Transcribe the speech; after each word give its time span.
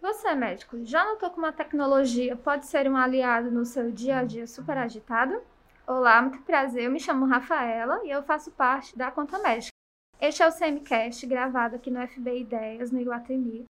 Você, 0.00 0.32
médico, 0.32 0.78
já 0.84 1.04
notou 1.04 1.28
como 1.30 1.46
a 1.46 1.52
tecnologia 1.52 2.36
pode 2.36 2.66
ser 2.66 2.88
um 2.88 2.96
aliado 2.96 3.50
no 3.50 3.64
seu 3.64 3.90
dia 3.90 4.18
a 4.18 4.24
dia 4.24 4.46
super 4.46 4.78
agitado? 4.78 5.40
Olá, 5.86 6.22
muito 6.22 6.40
prazer. 6.42 6.84
Eu 6.84 6.90
me 6.90 7.00
chamo 7.00 7.26
Rafaela 7.26 8.00
e 8.04 8.10
eu 8.10 8.22
faço 8.22 8.52
parte 8.52 8.96
da 8.96 9.10
Conta 9.10 9.40
Médica. 9.40 9.72
Este 10.20 10.42
é 10.42 10.46
o 10.46 10.52
Semicast, 10.52 11.26
gravado 11.26 11.76
aqui 11.76 11.90
no 11.90 12.06
FB 12.06 12.40
Ideias, 12.40 12.92
no 12.92 13.00
Iguatemi. 13.00 13.64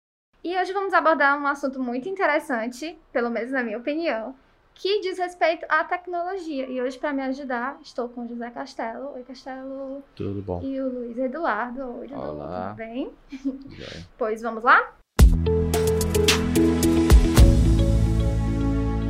E 0.44 0.58
hoje 0.60 0.74
vamos 0.74 0.94
abordar 0.94 1.40
um 1.42 1.48
assunto 1.48 1.82
muito 1.82 2.10
interessante, 2.10 3.00
pelo 3.12 3.30
menos 3.30 3.52
na 3.52 3.64
minha 3.64 3.78
opinião, 3.78 4.36
que 4.74 5.00
diz 5.00 5.18
respeito 5.18 5.66
à 5.70 5.84
tecnologia. 5.86 6.68
E 6.68 6.82
hoje, 6.82 7.00
para 7.00 7.14
me 7.14 7.22
ajudar, 7.24 7.80
estou 7.82 8.10
com 8.10 8.26
o 8.26 8.28
José 8.28 8.50
Castelo. 8.52 9.14
Oi, 9.14 9.24
Castelo. 9.24 10.04
Tudo 10.14 10.42
bom. 10.42 10.62
E 10.62 10.80
o 10.82 10.90
Luiz 10.90 11.18
Eduardo. 11.18 12.00
Oi, 12.00 12.06
Eduardo. 12.06 12.32
Olá. 12.32 12.68
Tudo 12.70 12.78
bem? 12.78 13.14
Pois 14.18 14.42
vamos 14.42 14.64
lá? 14.64 14.94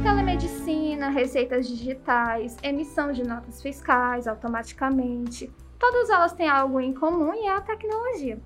Telemedicina, 0.03 1.09
receitas 1.09 1.67
digitais, 1.67 2.57
emissão 2.61 3.11
de 3.11 3.23
notas 3.23 3.61
fiscais 3.61 4.27
automaticamente. 4.27 5.51
Todas 5.79 6.09
elas 6.09 6.33
têm 6.33 6.49
algo 6.49 6.79
em 6.79 6.93
comum 6.93 7.33
e 7.33 7.45
é 7.45 7.55
a 7.55 7.61
tecnologia. 7.61 8.39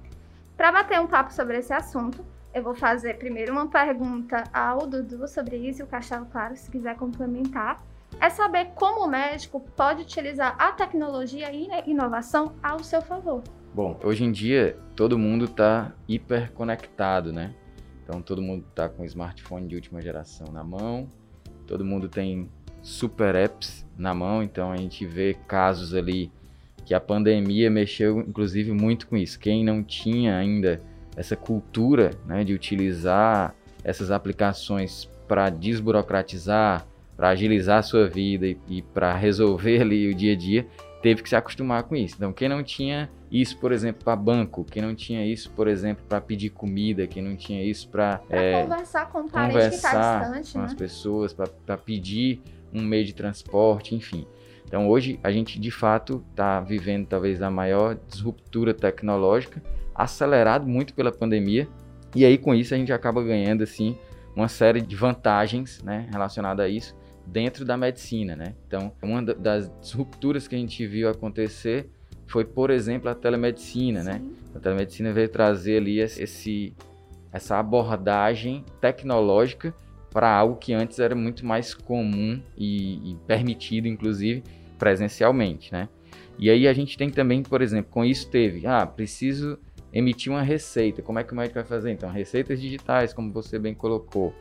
Para 0.55 0.71
bater 0.71 0.99
um 0.99 1.07
papo 1.07 1.33
sobre 1.33 1.57
esse 1.57 1.73
assunto, 1.73 2.23
eu 2.53 2.61
vou 2.61 2.75
fazer 2.75 3.17
primeiro 3.17 3.53
uma 3.53 3.67
pergunta 3.67 4.43
ao 4.53 4.85
Dudu 4.85 5.27
sobre 5.27 5.55
isso 5.55 5.81
e 5.81 5.83
o 5.83 5.87
Castelo, 5.87 6.25
claro, 6.25 6.55
se 6.55 6.69
quiser 6.69 6.95
complementar. 6.97 7.81
É 8.19 8.29
saber 8.29 8.71
como 8.75 9.05
o 9.05 9.07
médico 9.07 9.59
pode 9.75 10.01
utilizar 10.01 10.55
a 10.59 10.71
tecnologia 10.73 11.51
e 11.51 11.71
a 11.71 11.87
inovação 11.87 12.53
ao 12.61 12.83
seu 12.83 13.01
favor. 13.01 13.41
Bom, 13.73 13.97
hoje 14.03 14.25
em 14.25 14.31
dia 14.31 14.77
todo 14.95 15.17
mundo 15.17 15.45
está 15.45 15.93
hiperconectado, 16.07 17.31
né? 17.31 17.55
Então 18.11 18.21
todo 18.21 18.41
mundo 18.41 18.65
está 18.69 18.89
com 18.89 19.05
smartphone 19.05 19.69
de 19.69 19.75
última 19.75 20.01
geração 20.01 20.47
na 20.51 20.65
mão, 20.65 21.07
todo 21.65 21.85
mundo 21.85 22.09
tem 22.09 22.49
super 22.81 23.35
apps 23.35 23.85
na 23.97 24.13
mão, 24.13 24.43
então 24.43 24.69
a 24.69 24.75
gente 24.75 25.05
vê 25.05 25.33
casos 25.47 25.93
ali 25.93 26.29
que 26.83 26.93
a 26.93 26.99
pandemia 26.99 27.69
mexeu 27.69 28.19
inclusive 28.19 28.73
muito 28.73 29.07
com 29.07 29.15
isso. 29.15 29.39
Quem 29.39 29.63
não 29.63 29.81
tinha 29.81 30.35
ainda 30.35 30.81
essa 31.15 31.37
cultura 31.37 32.11
né, 32.25 32.43
de 32.43 32.53
utilizar 32.53 33.55
essas 33.81 34.11
aplicações 34.11 35.09
para 35.25 35.49
desburocratizar, 35.49 36.85
para 37.15 37.29
agilizar 37.29 37.77
a 37.79 37.83
sua 37.83 38.09
vida 38.09 38.45
e, 38.45 38.57
e 38.67 38.81
para 38.81 39.15
resolver 39.15 39.83
ali 39.83 40.09
o 40.09 40.13
dia 40.13 40.33
a 40.33 40.35
dia, 40.35 40.67
teve 41.01 41.23
que 41.23 41.29
se 41.29 41.35
acostumar 41.35 41.83
com 41.83 41.95
isso. 41.95 42.15
Então, 42.15 42.31
quem 42.31 42.47
não 42.47 42.63
tinha 42.63 43.09
isso, 43.31 43.57
por 43.57 43.71
exemplo, 43.71 44.03
para 44.03 44.15
banco, 44.15 44.63
quem 44.63 44.81
não 44.81 44.93
tinha 44.93 45.25
isso, 45.25 45.49
por 45.51 45.67
exemplo, 45.67 46.03
para 46.07 46.21
pedir 46.21 46.49
comida, 46.51 47.07
quem 47.07 47.23
não 47.23 47.35
tinha 47.35 47.63
isso 47.63 47.89
para 47.89 48.21
é, 48.29 48.61
conversar 48.61 49.09
com 49.09 49.21
o 49.21 49.29
parente 49.29 49.69
que 49.69 49.75
está 49.75 50.19
distante, 50.19 50.53
com 50.53 50.59
né? 50.59 50.65
as 50.65 50.73
pessoas, 50.73 51.33
para 51.33 51.77
pedir 51.77 52.41
um 52.73 52.81
meio 52.81 53.03
de 53.03 53.13
transporte, 53.13 53.95
enfim. 53.95 54.27
Então, 54.65 54.87
hoje 54.87 55.19
a 55.23 55.31
gente 55.31 55.59
de 55.59 55.71
fato 55.71 56.23
está 56.31 56.61
vivendo 56.61 57.05
talvez 57.07 57.41
a 57.41 57.49
maior 57.49 57.97
disruptura 58.07 58.73
tecnológica, 58.73 59.61
acelerado 59.93 60.67
muito 60.67 60.93
pela 60.93 61.11
pandemia, 61.11 61.67
e 62.15 62.23
aí 62.23 62.37
com 62.37 62.53
isso 62.53 62.73
a 62.73 62.77
gente 62.77 62.93
acaba 62.93 63.23
ganhando 63.23 63.63
assim 63.63 63.97
uma 64.35 64.47
série 64.47 64.81
de 64.81 64.95
vantagens, 64.95 65.81
né, 65.83 66.07
relacionada 66.11 66.63
a 66.63 66.69
isso 66.69 66.95
dentro 67.25 67.63
da 67.63 67.77
medicina, 67.77 68.35
né? 68.35 68.55
Então, 68.67 68.91
uma 69.01 69.21
das 69.21 69.71
disrupturas 69.79 70.47
que 70.47 70.55
a 70.55 70.57
gente 70.57 70.85
viu 70.85 71.09
acontecer 71.09 71.89
foi, 72.27 72.45
por 72.45 72.69
exemplo, 72.69 73.09
a 73.09 73.15
telemedicina, 73.15 74.03
né? 74.03 74.13
Sim. 74.13 74.19
né? 74.19 74.35
A 74.55 74.59
telemedicina 74.59 75.13
veio 75.13 75.29
trazer 75.29 75.77
ali 75.77 75.99
esse, 75.99 76.73
essa 77.31 77.57
abordagem 77.59 78.65
tecnológica 78.79 79.73
para 80.11 80.29
algo 80.29 80.57
que 80.57 80.73
antes 80.73 80.99
era 80.99 81.15
muito 81.15 81.45
mais 81.45 81.73
comum 81.73 82.41
e, 82.57 83.11
e, 83.11 83.17
permitido, 83.25 83.87
inclusive, 83.87 84.43
presencialmente, 84.77 85.71
né? 85.71 85.87
E 86.37 86.49
aí 86.49 86.67
a 86.67 86.73
gente 86.73 86.97
tem 86.97 87.09
também, 87.09 87.43
por 87.43 87.61
exemplo, 87.61 87.91
com 87.91 88.03
isso 88.03 88.29
teve, 88.29 88.65
ah, 88.65 88.85
preciso 88.85 89.57
emitir 89.93 90.31
uma 90.31 90.41
receita. 90.41 91.01
Como 91.01 91.19
é 91.19 91.23
que 91.23 91.33
o 91.33 91.35
médico 91.35 91.55
vai 91.55 91.63
fazer? 91.63 91.91
Então, 91.91 92.09
receitas 92.09 92.59
digitais, 92.59 93.13
como 93.13 93.31
você 93.31 93.59
bem 93.59 93.73
colocou. 93.73 94.33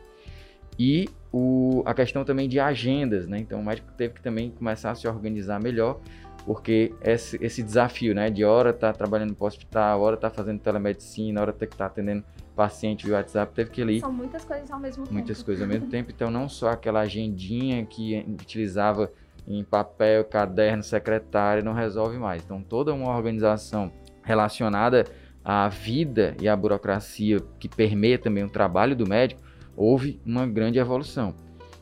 E 0.77 1.09
o, 1.31 1.81
a 1.85 1.93
questão 1.93 2.23
também 2.23 2.49
de 2.49 2.59
agendas, 2.59 3.27
né? 3.27 3.39
Então 3.39 3.59
o 3.59 3.65
médico 3.65 3.91
teve 3.97 4.15
que 4.15 4.21
também 4.21 4.51
começar 4.51 4.91
a 4.91 4.95
se 4.95 5.07
organizar 5.07 5.61
melhor, 5.61 5.99
porque 6.45 6.93
esse, 7.01 7.37
esse 7.41 7.63
desafio, 7.63 8.13
né? 8.13 8.29
De 8.29 8.43
hora 8.43 8.73
tá 8.73 8.91
trabalhando 8.91 9.35
no 9.37 9.45
hospital, 9.45 10.01
hora 10.01 10.17
tá 10.17 10.29
fazendo 10.29 10.59
telemedicina, 10.59 11.41
hora 11.41 11.53
tem 11.53 11.67
que 11.67 11.75
estar 11.75 11.85
tá 11.85 11.91
atendendo 11.91 12.23
paciente 12.55 13.05
via 13.05 13.15
WhatsApp, 13.15 13.53
teve 13.53 13.69
que 13.69 13.81
ali. 13.81 13.99
São 13.99 14.11
muitas 14.11 14.43
coisas 14.43 14.69
ao 14.69 14.79
mesmo 14.79 15.03
tempo. 15.03 15.13
Muitas 15.13 15.43
coisas 15.43 15.61
ao 15.61 15.67
mesmo 15.67 15.87
tempo. 15.87 16.11
Então 16.11 16.29
não 16.29 16.49
só 16.49 16.69
aquela 16.69 17.01
agendinha 17.01 17.85
que 17.85 18.25
utilizava 18.27 19.11
em 19.47 19.63
papel, 19.63 20.23
caderno, 20.25 20.83
secretário, 20.83 21.63
não 21.63 21.73
resolve 21.73 22.17
mais. 22.17 22.43
Então 22.43 22.61
toda 22.61 22.93
uma 22.93 23.15
organização 23.15 23.91
relacionada 24.23 25.05
à 25.43 25.67
vida 25.69 26.35
e 26.39 26.47
à 26.47 26.55
burocracia 26.55 27.39
que 27.59 27.67
permeia 27.67 28.19
também 28.19 28.43
o 28.43 28.49
trabalho 28.49 28.95
do 28.95 29.07
médico 29.07 29.41
houve 29.75 30.19
uma 30.25 30.45
grande 30.47 30.79
evolução. 30.79 31.33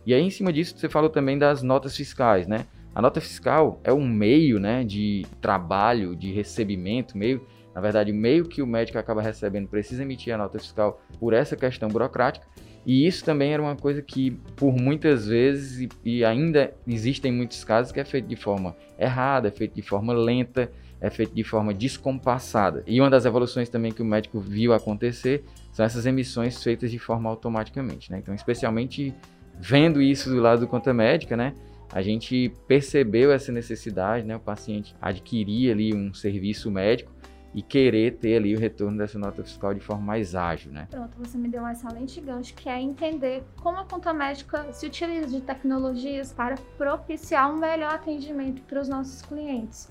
E 0.05 0.13
aí, 0.13 0.22
em 0.22 0.29
cima 0.29 0.51
disso, 0.51 0.77
você 0.77 0.89
falou 0.89 1.09
também 1.09 1.38
das 1.38 1.61
notas 1.61 1.95
fiscais, 1.95 2.47
né? 2.47 2.66
A 2.95 3.01
nota 3.01 3.22
fiscal 3.22 3.79
é 3.83 3.94
um 3.94 4.07
meio 4.07 4.59
né, 4.59 4.83
de 4.83 5.25
trabalho, 5.39 6.16
de 6.16 6.31
recebimento, 6.31 7.17
meio, 7.17 7.45
na 7.73 7.79
verdade, 7.79 8.11
o 8.11 8.16
meio 8.16 8.45
que 8.45 8.61
o 8.61 8.67
médico 8.67 8.97
acaba 8.97 9.22
recebendo 9.22 9.67
precisa 9.67 10.01
emitir 10.01 10.33
a 10.33 10.38
nota 10.38 10.57
fiscal 10.57 11.01
por 11.19 11.33
essa 11.33 11.55
questão 11.55 11.88
burocrática. 11.88 12.45
E 12.85 13.05
isso 13.05 13.23
também 13.23 13.53
era 13.53 13.61
uma 13.61 13.75
coisa 13.75 14.01
que, 14.01 14.31
por 14.56 14.73
muitas 14.73 15.27
vezes, 15.27 15.79
e, 15.79 15.89
e 16.03 16.25
ainda 16.25 16.73
existem 16.88 17.31
muitos 17.31 17.63
casos, 17.63 17.91
que 17.91 18.00
é 18.00 18.06
feito 18.06 18.27
de 18.27 18.35
forma 18.35 18.75
errada, 18.97 19.50
é 19.50 19.51
feito 19.51 19.75
de 19.75 19.81
forma 19.81 20.11
lenta, 20.13 20.71
é 21.00 21.09
feito 21.09 21.33
de 21.35 21.44
forma 21.44 21.73
descompassada. 21.73 22.83
E 22.88 23.00
uma 23.00 23.09
das 23.09 23.25
evoluções 23.25 23.69
também 23.69 23.91
que 23.91 24.01
o 24.01 24.06
médico 24.06 24.39
viu 24.39 24.73
acontecer 24.73 25.44
são 25.79 25.85
essas 25.85 26.06
emissões 26.06 26.62
feitas 26.62 26.91
de 26.91 27.00
forma 27.00 27.29
automaticamente, 27.29 28.12
né? 28.12 28.19
Então, 28.19 28.35
especialmente 28.35 29.16
vendo 29.57 30.01
isso 30.01 30.29
do 30.29 30.41
lado 30.41 30.59
do 30.59 30.67
conta 30.67 30.94
médica, 30.94 31.38
né? 31.38 31.53
A 31.94 32.01
gente 32.01 32.51
percebeu 32.67 33.31
essa 33.31 33.50
necessidade, 33.50 34.25
né? 34.25 34.35
O 34.35 34.41
paciente 34.41 34.94
adquirir 35.01 35.72
ali 35.72 35.95
um 35.95 36.13
serviço 36.13 36.69
médico 36.69 37.13
e 37.56 37.62
querer 37.62 38.18
ter 38.18 38.35
ali 38.35 38.53
o 38.53 38.59
retorno 38.59 38.97
dessa 38.97 39.18
nota 39.18 39.41
fiscal 39.41 39.73
de 39.73 39.79
forma 39.79 40.03
mais 40.03 40.35
ágil, 40.35 40.69
né? 40.73 40.85
Pronto, 40.91 41.18
você 41.18 41.38
me 41.38 41.47
deu 41.47 41.63
um 41.63 41.69
excelente 41.69 42.19
gancho, 42.19 42.53
que 42.56 42.68
é 42.68 42.79
entender 42.79 43.41
como 43.56 43.78
a 43.78 43.85
conta 43.85 44.13
médica 44.13 44.73
se 44.73 44.85
utiliza 44.85 45.28
de 45.28 45.39
tecnologias 45.39 46.34
para 46.34 46.56
propiciar 46.78 47.50
um 47.50 47.57
melhor 47.57 47.94
atendimento 47.94 48.62
para 48.63 48.81
os 48.81 48.89
nossos 48.89 49.22
clientes. 49.22 49.88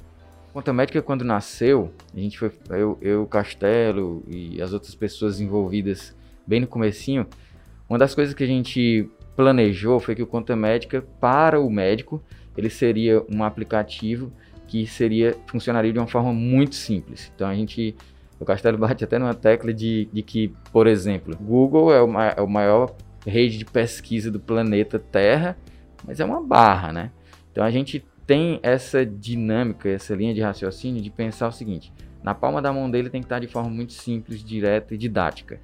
Conta 0.58 0.72
Médica, 0.72 1.00
quando 1.00 1.24
nasceu, 1.24 1.92
a 2.12 2.18
gente 2.18 2.36
foi, 2.36 2.50
eu, 2.70 2.98
eu, 3.00 3.24
Castelo 3.28 4.24
e 4.26 4.60
as 4.60 4.72
outras 4.72 4.92
pessoas 4.92 5.40
envolvidas 5.40 6.16
bem 6.44 6.58
no 6.58 6.66
comecinho, 6.66 7.28
uma 7.88 7.96
das 7.96 8.12
coisas 8.12 8.34
que 8.34 8.42
a 8.42 8.46
gente 8.46 9.08
planejou 9.36 10.00
foi 10.00 10.16
que 10.16 10.22
o 10.22 10.26
Conta 10.26 10.56
Médica, 10.56 11.00
para 11.20 11.60
o 11.60 11.70
médico, 11.70 12.20
ele 12.56 12.68
seria 12.68 13.24
um 13.32 13.44
aplicativo 13.44 14.32
que 14.66 14.84
seria 14.84 15.36
funcionaria 15.46 15.92
de 15.92 15.98
uma 16.00 16.08
forma 16.08 16.32
muito 16.32 16.74
simples. 16.74 17.30
Então 17.32 17.48
a 17.48 17.54
gente, 17.54 17.94
o 18.40 18.44
Castelo 18.44 18.78
bate 18.78 19.04
até 19.04 19.16
numa 19.16 19.34
tecla 19.34 19.72
de, 19.72 20.08
de 20.12 20.24
que, 20.24 20.52
por 20.72 20.88
exemplo, 20.88 21.36
Google 21.36 21.94
é 21.94 22.02
o, 22.02 22.20
é 22.20 22.42
o 22.42 22.48
maior 22.48 22.96
rede 23.24 23.58
de 23.58 23.64
pesquisa 23.64 24.28
do 24.28 24.40
planeta 24.40 24.98
Terra, 24.98 25.56
mas 26.04 26.18
é 26.18 26.24
uma 26.24 26.42
barra, 26.42 26.92
né? 26.92 27.12
Então 27.52 27.62
a 27.62 27.70
gente 27.70 28.04
tem 28.28 28.60
essa 28.62 29.06
dinâmica, 29.06 29.88
essa 29.88 30.14
linha 30.14 30.34
de 30.34 30.42
raciocínio 30.42 31.00
de 31.00 31.08
pensar 31.08 31.48
o 31.48 31.52
seguinte: 31.52 31.90
na 32.22 32.34
palma 32.34 32.60
da 32.60 32.70
mão 32.70 32.88
dele 32.88 33.08
tem 33.08 33.22
que 33.22 33.24
estar 33.24 33.38
de 33.38 33.48
forma 33.48 33.70
muito 33.70 33.94
simples, 33.94 34.44
direta 34.44 34.94
e 34.94 34.98
didática. 34.98 35.58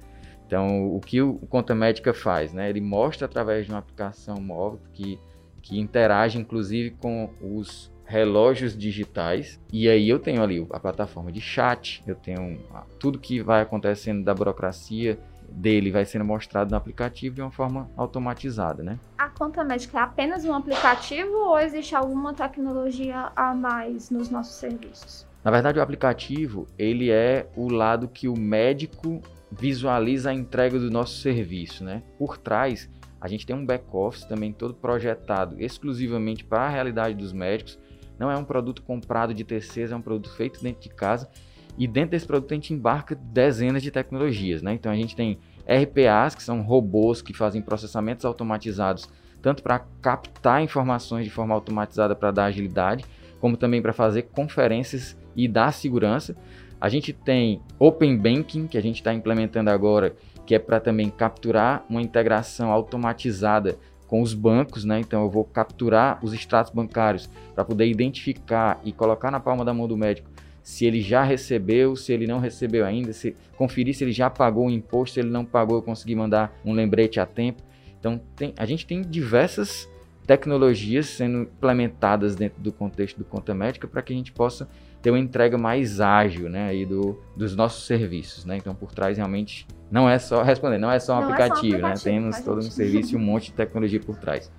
Então, 0.47 0.93
o 0.93 0.99
que 0.99 1.21
o 1.21 1.35
Conta 1.47 1.75
Médica 1.75 2.13
faz? 2.13 2.53
Né? 2.53 2.69
Ele 2.69 2.81
mostra 2.81 3.25
através 3.25 3.65
de 3.65 3.71
uma 3.71 3.79
aplicação 3.79 4.37
móvel 4.37 4.79
que, 4.93 5.19
que 5.61 5.79
interage 5.79 6.39
inclusive 6.39 6.91
com 6.91 7.29
os 7.39 7.91
relógios 8.03 8.75
digitais. 8.75 9.59
E 9.71 9.87
aí 9.87 10.09
eu 10.09 10.17
tenho 10.17 10.41
ali 10.41 10.65
a 10.71 10.79
plataforma 10.79 11.31
de 11.31 11.41
chat, 11.41 12.03
eu 12.07 12.15
tenho 12.15 12.59
tudo 12.99 13.19
que 13.19 13.41
vai 13.41 13.61
acontecendo 13.61 14.23
da 14.23 14.33
burocracia 14.33 15.19
dele 15.55 15.91
vai 15.91 16.05
sendo 16.05 16.25
mostrado 16.25 16.71
no 16.71 16.77
aplicativo 16.77 17.35
de 17.35 17.41
uma 17.41 17.51
forma 17.51 17.89
automatizada, 17.95 18.83
né? 18.83 18.99
A 19.17 19.29
conta 19.29 19.63
médica 19.63 19.99
é 19.99 20.01
apenas 20.01 20.43
um 20.43 20.53
aplicativo 20.53 21.31
ou 21.31 21.57
existe 21.57 21.95
alguma 21.95 22.33
tecnologia 22.33 23.31
a 23.35 23.53
mais 23.53 24.09
nos 24.09 24.29
nossos 24.29 24.55
serviços? 24.55 25.25
Na 25.43 25.51
verdade, 25.51 25.79
o 25.79 25.81
aplicativo 25.81 26.67
ele 26.77 27.09
é 27.09 27.47
o 27.55 27.69
lado 27.69 28.07
que 28.07 28.27
o 28.27 28.37
médico 28.37 29.21
visualiza 29.51 30.31
a 30.31 30.33
entrega 30.33 30.77
do 30.77 30.91
nosso 30.91 31.19
serviço, 31.21 31.83
né? 31.83 32.03
Por 32.17 32.37
trás, 32.37 32.89
a 33.21 33.27
gente 33.27 33.45
tem 33.45 33.55
um 33.55 33.65
back-office 33.65 34.25
também 34.25 34.51
todo 34.51 34.73
projetado 34.73 35.55
exclusivamente 35.59 36.43
para 36.43 36.63
a 36.63 36.69
realidade 36.69 37.15
dos 37.15 37.31
médicos. 37.31 37.79
Não 38.19 38.29
é 38.29 38.37
um 38.37 38.43
produto 38.43 38.81
comprado 38.81 39.33
de 39.33 39.43
terceiros, 39.43 39.91
é 39.91 39.95
um 39.95 40.01
produto 40.01 40.35
feito 40.35 40.61
dentro 40.61 40.81
de 40.81 40.89
casa 40.89 41.29
e 41.77 41.87
dentro 41.87 42.11
desse 42.11 42.25
produto 42.25 42.51
a 42.51 42.55
gente 42.55 42.73
embarca 42.73 43.15
dezenas 43.15 43.83
de 43.83 43.91
tecnologias, 43.91 44.61
né? 44.61 44.73
Então 44.73 44.91
a 44.91 44.95
gente 44.95 45.15
tem 45.15 45.37
RPAs, 45.65 46.35
que 46.35 46.43
são 46.43 46.61
robôs 46.61 47.21
que 47.21 47.33
fazem 47.33 47.61
processamentos 47.61 48.23
automatizados, 48.23 49.09
tanto 49.41 49.61
para 49.61 49.79
captar 50.01 50.61
informações 50.61 51.25
de 51.25 51.31
forma 51.31 51.53
automatizada 51.53 52.15
para 52.15 52.31
dar 52.31 52.45
agilidade, 52.45 53.03
como 53.39 53.57
também 53.57 53.81
para 53.81 53.93
fazer 53.93 54.23
conferências 54.23 55.17
e 55.35 55.47
dar 55.47 55.71
segurança. 55.71 56.35
A 56.79 56.87
gente 56.87 57.11
tem 57.11 57.61
Open 57.79 58.17
Banking, 58.17 58.67
que 58.67 58.77
a 58.77 58.81
gente 58.81 58.97
está 58.97 59.13
implementando 59.13 59.69
agora, 59.69 60.15
que 60.45 60.55
é 60.55 60.59
para 60.59 60.79
também 60.79 61.09
capturar 61.09 61.83
uma 61.89 62.01
integração 62.01 62.71
automatizada 62.71 63.77
com 64.07 64.21
os 64.21 64.33
bancos, 64.33 64.85
né? 64.85 64.99
Então 64.99 65.23
eu 65.23 65.29
vou 65.29 65.43
capturar 65.43 66.19
os 66.23 66.31
extratos 66.31 66.71
bancários 66.71 67.29
para 67.53 67.65
poder 67.65 67.87
identificar 67.87 68.79
e 68.83 68.91
colocar 68.91 69.31
na 69.31 69.39
palma 69.39 69.65
da 69.65 69.73
mão 69.73 69.87
do 69.87 69.97
médico 69.97 70.34
se 70.65 70.83
ele 70.83 70.99
já 70.99 71.21
recebeu, 71.21 71.95
se 71.95 72.11
ele 72.11 72.25
não 72.25 72.39
recebeu 72.39 72.83
ainda, 72.83 73.13
se 73.13 73.37
conferir 73.55 73.93
se 73.93 74.03
ele 74.03 74.11
já 74.11 74.31
pagou 74.31 74.65
o 74.65 74.71
imposto, 74.71 75.13
se 75.13 75.19
ele 75.19 75.29
não 75.29 75.45
pagou, 75.45 75.77
eu 75.77 75.81
consegui 75.83 76.15
mandar 76.15 76.59
um 76.65 76.73
lembrete 76.73 77.19
a 77.19 77.25
tempo. 77.25 77.61
Então 77.99 78.19
tem, 78.35 78.51
a 78.57 78.65
gente 78.65 78.83
tem 78.83 79.03
diversas 79.03 79.87
tecnologias 80.25 81.05
sendo 81.05 81.43
implementadas 81.43 82.35
dentro 82.35 82.59
do 82.63 82.71
contexto 82.71 83.15
do 83.15 83.23
conta 83.23 83.53
médica 83.53 83.87
para 83.87 84.01
que 84.01 84.11
a 84.11 84.15
gente 84.15 84.31
possa 84.31 84.67
ter 85.03 85.11
uma 85.11 85.19
entrega 85.19 85.55
mais 85.55 86.01
ágil, 86.01 86.49
né, 86.49 86.67
aí 86.67 86.83
do, 86.83 87.21
dos 87.37 87.55
nossos 87.55 87.85
serviços, 87.85 88.43
né? 88.43 88.57
Então 88.57 88.73
por 88.73 88.91
trás 88.91 89.17
realmente 89.17 89.67
não 89.91 90.09
é 90.09 90.17
só 90.17 90.41
responder, 90.41 90.79
não 90.79 90.89
é 90.89 90.97
só 90.99 91.13
um, 91.13 91.21
não 91.21 91.23
aplicativo, 91.25 91.75
é 91.75 91.79
só 91.79 91.83
um 91.83 91.89
aplicativo, 91.91 92.09
né? 92.09 92.21
Temos 92.23 92.41
todo 92.43 92.57
um 92.57 92.71
serviço 92.71 93.13
e 93.13 93.15
um 93.15 93.21
monte 93.21 93.51
de 93.51 93.53
tecnologia 93.53 93.99
por 93.99 94.17
trás. 94.17 94.51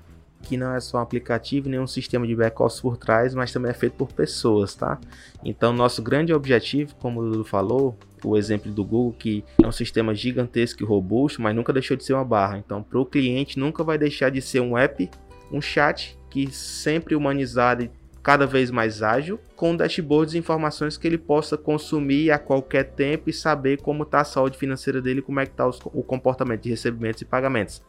Que 0.46 0.56
não 0.56 0.74
é 0.74 0.80
só 0.80 0.98
um 0.98 1.00
aplicativo, 1.00 1.68
nem 1.68 1.80
um 1.80 1.86
sistema 1.88 2.24
de 2.24 2.36
back-office 2.36 2.80
por 2.80 2.96
trás, 2.96 3.34
mas 3.34 3.52
também 3.52 3.70
é 3.70 3.74
feito 3.74 3.94
por 3.94 4.12
pessoas, 4.12 4.74
tá? 4.74 4.98
Então, 5.44 5.72
nosso 5.72 6.00
grande 6.00 6.32
objetivo, 6.32 6.94
como 6.96 7.20
o 7.20 7.30
Dudu 7.30 7.44
falou, 7.44 7.98
o 8.24 8.36
exemplo 8.36 8.70
do 8.70 8.84
Google, 8.84 9.12
que 9.18 9.44
é 9.62 9.66
um 9.66 9.72
sistema 9.72 10.14
gigantesco 10.14 10.82
e 10.82 10.86
robusto, 10.86 11.42
mas 11.42 11.54
nunca 11.54 11.72
deixou 11.72 11.96
de 11.96 12.04
ser 12.04 12.14
uma 12.14 12.24
barra. 12.24 12.58
Então, 12.58 12.80
para 12.80 12.98
o 12.98 13.04
cliente, 13.04 13.58
nunca 13.58 13.82
vai 13.82 13.98
deixar 13.98 14.30
de 14.30 14.40
ser 14.40 14.60
um 14.60 14.78
app, 14.78 15.10
um 15.50 15.60
chat 15.60 16.16
que 16.30 16.48
sempre 16.52 17.16
humanizado 17.16 17.82
e 17.82 17.90
cada 18.22 18.46
vez 18.46 18.70
mais 18.70 19.02
ágil, 19.02 19.38
com 19.54 19.76
dashboards 19.76 20.34
e 20.34 20.38
informações 20.38 20.96
que 20.96 21.06
ele 21.06 21.18
possa 21.18 21.56
consumir 21.56 22.30
a 22.32 22.38
qualquer 22.38 22.84
tempo 22.84 23.30
e 23.30 23.32
saber 23.32 23.80
como 23.80 24.02
está 24.02 24.20
a 24.20 24.24
saúde 24.24 24.58
financeira 24.58 25.00
dele, 25.00 25.22
como 25.22 25.38
é 25.38 25.46
que 25.46 25.52
está 25.52 25.66
o 25.68 26.02
comportamento 26.02 26.62
de 26.62 26.70
recebimentos 26.70 27.22
e 27.22 27.24
pagamentos. 27.24 27.82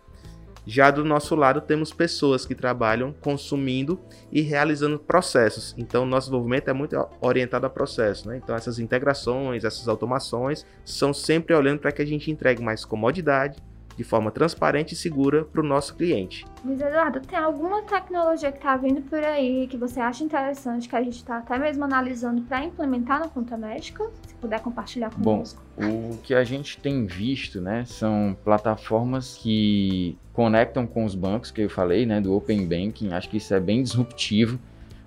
Já 0.70 0.92
do 0.92 1.06
nosso 1.06 1.34
lado, 1.34 1.62
temos 1.62 1.94
pessoas 1.94 2.46
que 2.46 2.54
trabalham 2.54 3.16
consumindo 3.22 3.98
e 4.30 4.42
realizando 4.42 5.00
processos. 5.00 5.74
Então, 5.78 6.06
nosso 6.06 6.28
desenvolvimento 6.28 6.68
é 6.68 6.74
muito 6.74 7.08
orientado 7.22 7.66
a 7.66 7.70
processos. 7.70 8.26
Né? 8.26 8.36
Então, 8.36 8.54
essas 8.54 8.78
integrações, 8.78 9.64
essas 9.64 9.88
automações 9.88 10.66
são 10.84 11.14
sempre 11.14 11.56
olhando 11.56 11.80
para 11.80 11.94
que 11.94 12.02
a 12.02 12.06
gente 12.06 12.30
entregue 12.30 12.62
mais 12.62 12.84
comodidade, 12.84 13.64
de 13.98 14.04
forma 14.04 14.30
transparente 14.30 14.94
e 14.94 14.96
segura 14.96 15.44
para 15.44 15.60
o 15.60 15.64
nosso 15.64 15.96
cliente. 15.96 16.46
Luiz 16.64 16.80
Eduardo, 16.80 17.20
tem 17.20 17.38
alguma 17.38 17.82
tecnologia 17.82 18.52
que 18.52 18.60
está 18.60 18.78
vindo 18.78 19.02
por 19.02 19.20
aí 19.20 19.68
que 19.68 19.76
você 19.76 20.00
acha 20.00 20.24
interessante, 20.24 20.88
que 20.88 20.96
a 20.96 21.02
gente 21.02 21.18
está 21.18 21.40
até 21.40 21.58
mesmo 21.58 21.84
analisando 21.84 22.44
para 22.44 22.64
implementar 22.64 23.20
na 23.20 23.28
conta 23.28 23.58
médica? 23.58 24.08
Se 24.28 24.36
puder 24.36 24.62
compartilhar 24.62 25.10
conosco. 25.10 25.64
Bom, 25.76 26.12
o 26.12 26.18
que 26.22 26.36
a 26.36 26.44
gente 26.44 26.78
tem 26.78 27.08
visto, 27.08 27.60
né, 27.60 27.84
são 27.86 28.38
plataformas 28.44 29.36
que 29.36 30.16
conectam 30.32 30.86
com 30.86 31.04
os 31.04 31.16
bancos, 31.16 31.50
que 31.50 31.62
eu 31.62 31.70
falei, 31.70 32.06
né, 32.06 32.22
do 32.22 32.36
Open 32.36 32.68
Banking. 32.68 33.14
Acho 33.14 33.28
que 33.28 33.38
isso 33.38 33.54
é 33.56 33.60
bem 33.60 33.82
disruptivo. 33.82 34.60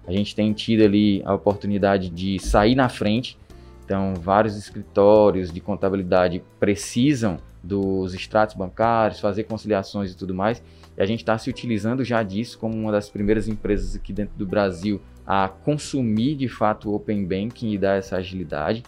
A 0.05 0.11
gente 0.11 0.35
tem 0.35 0.53
tido 0.53 0.83
ali 0.83 1.23
a 1.25 1.33
oportunidade 1.33 2.11
de 2.11 2.41
sair 2.41 2.75
na 2.75 2.89
frente. 2.89 3.39
Então, 3.85 4.15
vários 4.15 4.57
escritórios 4.57 5.53
de 5.53 5.61
contabilidade 5.61 6.43
precisam 6.59 7.39
dos 7.62 8.15
extratos 8.15 8.55
bancários, 8.55 9.21
fazer 9.21 9.45
conciliações 9.45 10.12
e 10.12 10.17
tudo 10.17 10.35
mais. 10.35 10.62
E 10.97 11.03
a 11.03 11.07
gente 11.07 11.21
está 11.21 11.37
se 11.39 11.49
utilizando 11.51 12.05
já 12.05 12.23
disso 12.23 12.59
como 12.59 12.75
uma 12.75 12.93
das 12.93 13.09
primeiras 13.09 13.49
empresas 13.49 13.95
aqui 13.97 14.12
dentro 14.12 14.37
do 14.37 14.47
Brasil 14.47 15.01
a 15.27 15.49
consumir 15.49 16.35
de 16.35 16.49
fato 16.49 16.91
o 16.91 16.95
Open 16.95 17.25
Banking 17.25 17.73
e 17.73 17.79
dar 17.79 17.97
essa 17.97 18.17
agilidade. 18.17 18.83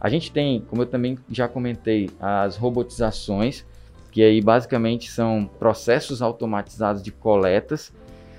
A 0.00 0.08
gente 0.08 0.30
tem, 0.30 0.60
como 0.68 0.82
eu 0.82 0.86
também 0.86 1.18
já 1.30 1.48
comentei, 1.48 2.10
as 2.20 2.56
robotizações, 2.56 3.64
que 4.12 4.22
aí 4.22 4.40
basicamente 4.40 5.10
são 5.10 5.48
processos 5.58 6.22
automatizados 6.22 7.02
de 7.02 7.10
coletas. 7.10 7.92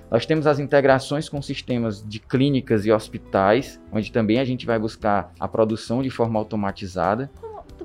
Nós 0.10 0.26
temos 0.26 0.48
as 0.48 0.60
integrações 0.60 1.28
com 1.28 1.42
sistemas 1.42 2.08
de 2.08 2.20
clínicas 2.20 2.86
e 2.86 2.92
hospitais, 2.92 3.80
onde 3.92 4.12
também 4.12 4.40
a 4.40 4.46
gente 4.46 4.66
vai 4.66 4.80
buscar 4.80 5.34
a 5.40 5.48
produção 5.48 6.02
de 6.02 6.10
forma 6.10 6.40
automatizada 6.40 7.30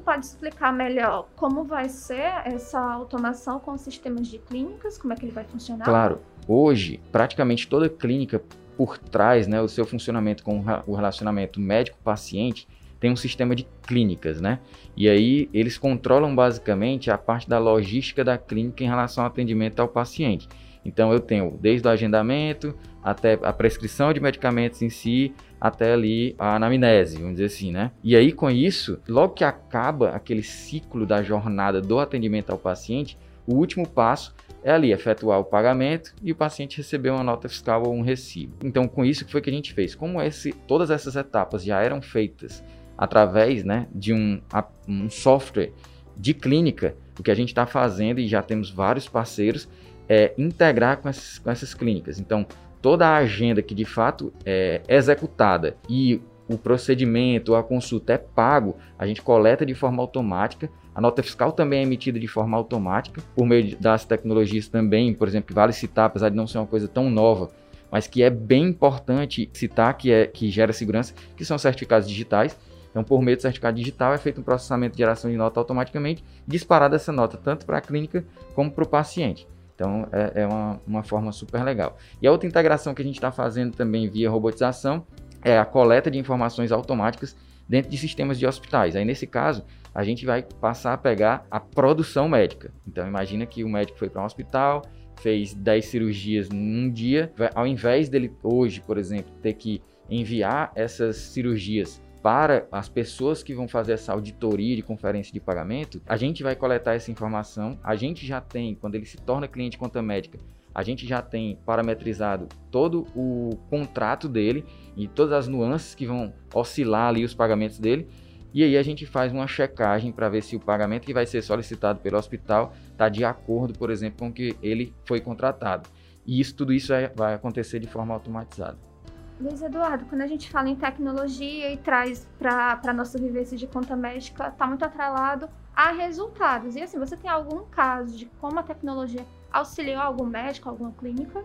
pode 0.04 0.26
explicar 0.26 0.72
melhor 0.72 1.28
como 1.34 1.64
vai 1.64 1.88
ser 1.88 2.42
essa 2.44 2.78
automação 2.78 3.58
com 3.58 3.76
sistemas 3.78 4.28
de 4.28 4.38
clínicas? 4.38 4.98
Como 4.98 5.12
é 5.12 5.16
que 5.16 5.24
ele 5.24 5.32
vai 5.32 5.44
funcionar? 5.44 5.84
Claro. 5.84 6.20
Hoje, 6.46 7.00
praticamente 7.10 7.66
toda 7.66 7.88
clínica 7.88 8.42
por 8.76 8.98
trás, 8.98 9.46
né, 9.46 9.60
o 9.62 9.68
seu 9.68 9.86
funcionamento 9.86 10.42
com 10.42 10.62
o 10.86 10.94
relacionamento 10.94 11.58
médico-paciente 11.60 12.68
tem 13.00 13.10
um 13.10 13.16
sistema 13.16 13.54
de 13.54 13.66
clínicas, 13.86 14.40
né? 14.40 14.60
E 14.96 15.08
aí 15.08 15.48
eles 15.52 15.76
controlam 15.76 16.34
basicamente 16.34 17.10
a 17.10 17.18
parte 17.18 17.48
da 17.48 17.58
logística 17.58 18.24
da 18.24 18.38
clínica 18.38 18.82
em 18.82 18.86
relação 18.86 19.24
ao 19.24 19.30
atendimento 19.30 19.80
ao 19.80 19.88
paciente. 19.88 20.48
Então 20.84 21.12
eu 21.12 21.20
tenho 21.20 21.56
desde 21.60 21.86
o 21.86 21.90
agendamento 21.90 22.74
até 23.02 23.38
a 23.42 23.52
prescrição 23.52 24.12
de 24.12 24.20
medicamentos 24.20 24.80
em 24.80 24.88
si, 24.88 25.34
até 25.64 25.94
ali 25.94 26.34
a 26.38 26.56
anamnese, 26.56 27.16
vamos 27.16 27.37
dizer 27.37 27.46
assim, 27.46 27.72
né? 27.72 27.90
E 28.02 28.14
aí 28.14 28.32
com 28.32 28.50
isso, 28.50 29.00
logo 29.08 29.32
que 29.32 29.43
acaba 29.43 30.11
aquele 30.11 30.43
ciclo 30.43 31.06
da 31.06 31.22
jornada 31.22 31.81
do 31.81 31.99
atendimento 31.99 32.50
ao 32.50 32.58
paciente, 32.58 33.16
o 33.46 33.55
último 33.55 33.88
passo 33.88 34.34
é 34.62 34.70
ali 34.70 34.93
efetuar 34.93 35.40
o 35.40 35.44
pagamento 35.44 36.14
e 36.22 36.32
o 36.32 36.37
paciente 36.37 36.76
receber 36.76 37.08
uma 37.08 37.25
nota 37.25 37.49
fiscal 37.49 37.82
ou 37.87 37.94
um 37.94 38.02
recibo. 38.02 38.55
Então, 38.62 38.87
com 38.87 39.06
isso 39.06 39.25
que 39.25 39.32
foi 39.32 39.40
que 39.40 39.49
a 39.49 39.52
gente 39.55 39.72
fez. 39.72 39.94
Como 39.94 40.20
esse, 40.20 40.52
todas 40.52 40.90
essas 40.90 41.16
etapas 41.16 41.64
já 41.64 41.81
eram 41.81 42.02
feitas 42.02 42.62
através 42.99 43.64
né, 43.64 43.87
de 43.94 44.12
um, 44.12 44.43
um 44.87 45.08
software 45.08 45.72
de 46.14 46.34
clínica, 46.34 46.94
o 47.19 47.22
que 47.22 47.31
a 47.31 47.34
gente 47.34 47.49
está 47.49 47.64
fazendo 47.64 48.20
e 48.20 48.28
já 48.28 48.43
temos 48.43 48.70
vários 48.70 49.08
parceiros 49.08 49.66
é 50.06 50.34
integrar 50.37 50.99
com 50.99 51.08
essas, 51.08 51.38
com 51.38 51.50
essas 51.50 51.72
clínicas. 51.72 52.20
Então, 52.20 52.46
toda 52.84 53.08
a 53.08 53.16
agenda 53.16 53.62
que 53.62 53.75
de 53.75 53.86
fato 53.86 54.31
é 54.44 54.82
executada 54.86 55.75
e 55.88 56.20
o 56.46 56.58
procedimento, 56.58 57.54
a 57.54 57.62
consulta 57.62 58.12
é 58.12 58.19
pago, 58.19 58.76
a 58.98 59.06
gente 59.06 59.22
coleta 59.22 59.64
de 59.64 59.72
forma 59.72 60.02
automática. 60.02 60.69
A 60.94 61.00
nota 61.00 61.22
fiscal 61.22 61.50
também 61.50 61.78
é 61.78 61.82
emitida 61.82 62.20
de 62.20 62.28
forma 62.28 62.58
automática, 62.58 63.22
por 63.34 63.46
meio 63.46 63.75
das 63.78 64.04
tecnologias 64.04 64.69
também, 64.69 65.14
por 65.14 65.26
exemplo, 65.26 65.48
que 65.48 65.54
vale 65.54 65.73
citar, 65.73 66.04
apesar 66.04 66.28
de 66.28 66.37
não 66.37 66.47
ser 66.47 66.59
uma 66.59 66.66
coisa 66.66 66.87
tão 66.87 67.09
nova, 67.09 67.50
mas 67.90 68.06
que 68.06 68.23
é 68.23 68.28
bem 68.28 68.64
importante 68.64 69.49
citar, 69.54 69.97
que, 69.97 70.12
é, 70.12 70.26
que 70.26 70.50
gera 70.50 70.70
segurança, 70.75 71.14
que 71.35 71.42
são 71.42 71.56
certificados 71.56 72.06
digitais. 72.06 72.54
Então, 72.90 73.02
por 73.02 73.23
meio 73.23 73.38
do 73.38 73.40
certificado 73.40 73.78
digital, 73.78 74.12
é 74.12 74.18
feito 74.18 74.42
um 74.42 74.44
processamento 74.44 74.92
de 74.92 74.99
geração 74.99 75.30
de 75.30 75.38
nota 75.38 75.59
automaticamente, 75.59 76.23
disparada 76.47 76.97
essa 76.97 77.11
nota 77.11 77.38
tanto 77.38 77.64
para 77.64 77.78
a 77.78 77.80
clínica 77.80 78.26
como 78.54 78.70
para 78.70 78.85
o 78.85 78.87
paciente. 78.87 79.49
Então 79.75 80.09
é, 80.12 80.43
é 80.43 80.47
uma, 80.47 80.81
uma 80.87 81.02
forma 81.02 81.33
super 81.33 81.62
legal. 81.62 81.97
E 82.21 82.26
a 82.26 82.33
outra 82.33 82.49
integração 82.49 82.95
que 82.95 83.02
a 83.02 83.04
gente 83.04 83.16
está 83.16 83.33
fazendo 83.33 83.75
também 83.75 84.09
via 84.09 84.31
robotização 84.31 85.07
é 85.43 85.59
a 85.59 85.64
coleta 85.64 86.11
de 86.11 86.19
informações 86.19 86.73
automáticas 86.73 87.37
dentro 87.69 87.90
de 87.90 87.99
sistemas 87.99 88.38
de 88.38 88.47
hospitais. 88.47 88.97
Aí 88.97 89.04
nesse 89.04 89.26
caso, 89.26 89.64
a 89.95 90.04
gente 90.04 90.25
vai 90.25 90.43
passar 90.43 90.93
a 90.93 90.99
pegar 90.99 91.47
a 91.50 91.59
produção 91.61 92.28
médica. 92.28 92.73
Então 92.87 93.07
imagina 93.07 93.47
que 93.47 93.64
o 93.64 93.69
médico 93.69 93.99
foi 93.99 94.09
para 94.09 94.23
um 94.23 94.25
hospital, 94.25 94.83
fez 95.21 95.54
10 95.54 95.85
cirurgias 95.85 96.49
num 96.49 96.90
dia, 96.90 97.33
ao 97.54 97.66
invés 97.66 98.09
dele 98.09 98.33
hoje, 98.43 98.81
por 98.81 98.99
exemplo, 98.99 99.33
ter 99.43 99.54
que 99.54 99.83
enviar 100.11 100.71
essas 100.75 101.16
cirurgias 101.16 102.02
para 102.25 102.66
as 102.73 102.88
pessoas 102.88 103.43
que 103.43 103.52
vão 103.52 103.69
fazer 103.69 103.93
essa 103.93 104.11
auditoria 104.11 104.75
de 104.75 104.81
conferência 104.81 105.31
de 105.31 105.38
pagamento, 105.38 106.00
a 106.07 106.16
gente 106.16 106.43
vai 106.43 106.57
coletar 106.57 106.95
essa 106.95 107.11
informação. 107.11 107.78
A 107.85 107.95
gente 107.97 108.26
já 108.26 108.40
tem, 108.40 108.75
quando 108.75 108.95
ele 108.95 109.04
se 109.04 109.19
torna 109.19 109.47
cliente 109.47 109.76
conta 109.76 110.00
médica, 110.00 110.38
a 110.75 110.83
gente 110.83 111.07
já 111.07 111.21
tem 111.21 111.59
parametrizado 111.66 112.49
todo 112.71 113.07
o 113.14 113.59
contrato 113.69 114.26
dele 114.26 114.64
e 114.97 115.07
todas 115.07 115.35
as 115.35 115.47
nuances 115.49 115.95
que 115.95 116.07
vão 116.07 116.33
oscilar 116.54 117.09
ali 117.09 117.26
os 117.26 117.35
pagamentos 117.35 117.78
dele. 117.78 118.09
E 118.54 118.64
aí 118.64 118.78
a 118.78 118.83
gente 118.83 119.04
faz 119.04 119.31
uma 119.31 119.47
checagem 119.47 120.11
para 120.11 120.31
ver 120.31 120.43
se 120.43 120.57
o 120.57 120.61
pagamento 120.61 121.04
que 121.04 121.12
vai 121.12 121.26
ser 121.26 121.43
solicitado 121.43 122.00
pelo 122.00 122.16
hospital 122.16 122.73
está 122.90 123.11
de 123.11 123.23
acordo, 123.23 123.78
por 123.78 123.90
exemplo, 123.90 124.21
com 124.21 124.28
o 124.28 124.33
que 124.33 124.57
ele 124.62 124.95
foi 125.04 125.21
contratado. 125.21 125.90
E 126.25 126.40
isso, 126.40 126.54
tudo 126.54 126.73
isso 126.73 126.90
vai 127.14 127.35
acontecer 127.35 127.81
de 127.81 127.87
forma 127.87 128.14
automatizada. 128.14 128.93
Luiz 129.41 129.61
Eduardo, 129.61 130.05
quando 130.07 130.21
a 130.23 130.26
gente 130.26 130.49
fala 130.49 130.69
em 130.69 130.76
tecnologia 130.76 131.73
e 131.73 131.76
traz 131.76 132.29
para 132.38 132.81
a 132.85 132.93
nossa 132.93 133.19
vivência 133.19 133.57
de 133.57 133.67
conta 133.67 133.97
médica, 133.97 134.49
está 134.49 134.67
muito 134.67 134.85
atrelado 134.85 135.49
a 135.75 135.91
resultados. 135.91 136.76
E 136.76 136.83
assim, 136.83 136.99
você 136.99 137.17
tem 137.17 137.29
algum 137.29 137.64
caso 137.64 138.17
de 138.17 138.26
como 138.41 138.61
a 138.61 138.62
tecnologia 138.62 139.26
auxiliou 139.53 140.00
algum 140.00 140.25
médico, 140.25 140.69
alguma 140.69 140.93
clínica? 140.93 141.45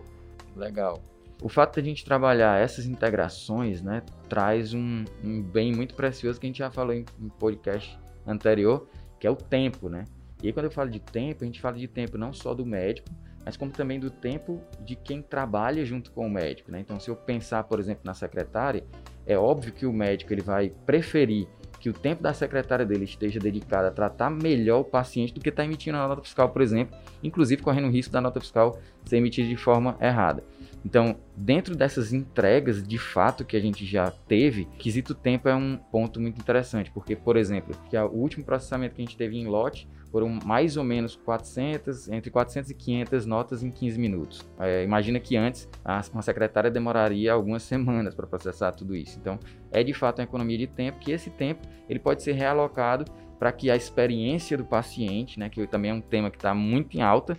Legal. 0.54 1.02
O 1.42 1.48
fato 1.48 1.74
de 1.74 1.80
a 1.80 1.84
gente 1.84 2.04
trabalhar 2.04 2.60
essas 2.60 2.86
integrações, 2.86 3.82
né, 3.82 4.02
traz 4.28 4.72
um, 4.72 5.04
um 5.24 5.42
bem 5.42 5.74
muito 5.74 5.94
precioso 5.94 6.38
que 6.38 6.46
a 6.46 6.48
gente 6.48 6.58
já 6.58 6.70
falou 6.70 6.92
em, 6.92 7.04
em 7.18 7.28
podcast 7.28 7.98
anterior, 8.26 8.86
que 9.18 9.26
é 9.26 9.30
o 9.30 9.36
tempo, 9.36 9.88
né? 9.88 10.04
E 10.42 10.46
aí, 10.46 10.52
quando 10.52 10.66
eu 10.66 10.70
falo 10.70 10.90
de 10.90 11.00
tempo, 11.00 11.44
a 11.44 11.46
gente 11.46 11.60
fala 11.60 11.76
de 11.76 11.88
tempo 11.88 12.16
não 12.16 12.32
só 12.32 12.54
do 12.54 12.64
médico, 12.64 13.08
mas 13.44 13.56
como 13.56 13.70
também 13.70 13.98
do 13.98 14.10
tempo 14.10 14.60
de 14.84 14.96
quem 14.96 15.22
trabalha 15.22 15.84
junto 15.84 16.10
com 16.10 16.26
o 16.26 16.30
médico. 16.30 16.70
Né? 16.70 16.80
Então, 16.80 17.00
se 17.00 17.08
eu 17.08 17.16
pensar, 17.16 17.64
por 17.64 17.80
exemplo, 17.80 18.02
na 18.04 18.14
secretária, 18.14 18.84
é 19.26 19.36
óbvio 19.36 19.72
que 19.72 19.86
o 19.86 19.92
médico 19.92 20.32
ele 20.32 20.42
vai 20.42 20.70
preferir 20.84 21.48
que 21.80 21.88
o 21.88 21.94
tempo 21.94 22.22
da 22.22 22.34
secretária 22.34 22.84
dele 22.84 23.04
esteja 23.04 23.40
dedicado 23.40 23.88
a 23.88 23.90
tratar 23.90 24.28
melhor 24.28 24.80
o 24.80 24.84
paciente 24.84 25.32
do 25.32 25.40
que 25.40 25.48
estar 25.48 25.62
tá 25.62 25.66
emitindo 25.66 25.96
a 25.96 26.06
nota 26.06 26.22
fiscal, 26.22 26.50
por 26.50 26.60
exemplo, 26.60 26.96
inclusive 27.22 27.62
correndo 27.62 27.88
o 27.88 27.90
risco 27.90 28.12
da 28.12 28.20
nota 28.20 28.38
fiscal 28.38 28.78
ser 29.04 29.16
emitida 29.16 29.48
de 29.48 29.56
forma 29.56 29.96
errada. 29.98 30.44
Então, 30.84 31.16
dentro 31.36 31.74
dessas 31.74 32.12
entregas 32.12 32.86
de 32.86 32.98
fato 32.98 33.44
que 33.44 33.56
a 33.56 33.60
gente 33.60 33.84
já 33.86 34.10
teve, 34.10 34.66
quesito 34.78 35.14
tempo 35.14 35.48
é 35.48 35.54
um 35.54 35.78
ponto 35.90 36.20
muito 36.20 36.38
interessante, 36.38 36.90
porque, 36.90 37.16
por 37.16 37.36
exemplo, 37.36 37.74
que 37.88 37.96
o 37.96 38.08
último 38.08 38.44
processamento 38.44 38.94
que 38.94 39.02
a 39.02 39.04
gente 39.04 39.16
teve 39.16 39.36
em 39.36 39.46
lote 39.46 39.88
foram 40.10 40.38
mais 40.44 40.76
ou 40.76 40.84
menos 40.84 41.16
400, 41.16 42.08
entre 42.08 42.30
400 42.30 42.70
e 42.70 42.74
500 42.74 43.26
notas 43.26 43.62
em 43.62 43.70
15 43.70 43.98
minutos. 43.98 44.48
É, 44.58 44.82
imagina 44.82 45.20
que 45.20 45.36
antes 45.36 45.68
uma 46.12 46.22
secretária 46.22 46.70
demoraria 46.70 47.32
algumas 47.32 47.62
semanas 47.64 48.14
para 48.14 48.26
processar 48.26 48.72
tudo 48.72 48.96
isso. 48.96 49.18
Então, 49.18 49.38
é 49.70 49.82
de 49.82 49.94
fato 49.94 50.18
uma 50.18 50.24
economia 50.24 50.58
de 50.58 50.66
tempo, 50.66 50.98
que 50.98 51.12
esse 51.12 51.30
tempo 51.30 51.66
ele 51.88 51.98
pode 51.98 52.22
ser 52.22 52.32
realocado 52.32 53.04
para 53.38 53.52
que 53.52 53.70
a 53.70 53.76
experiência 53.76 54.56
do 54.56 54.64
paciente, 54.64 55.38
né, 55.38 55.48
que 55.48 55.66
também 55.66 55.90
é 55.90 55.94
um 55.94 56.00
tema 56.00 56.30
que 56.30 56.36
está 56.36 56.54
muito 56.54 56.96
em 56.96 57.00
alta, 57.00 57.36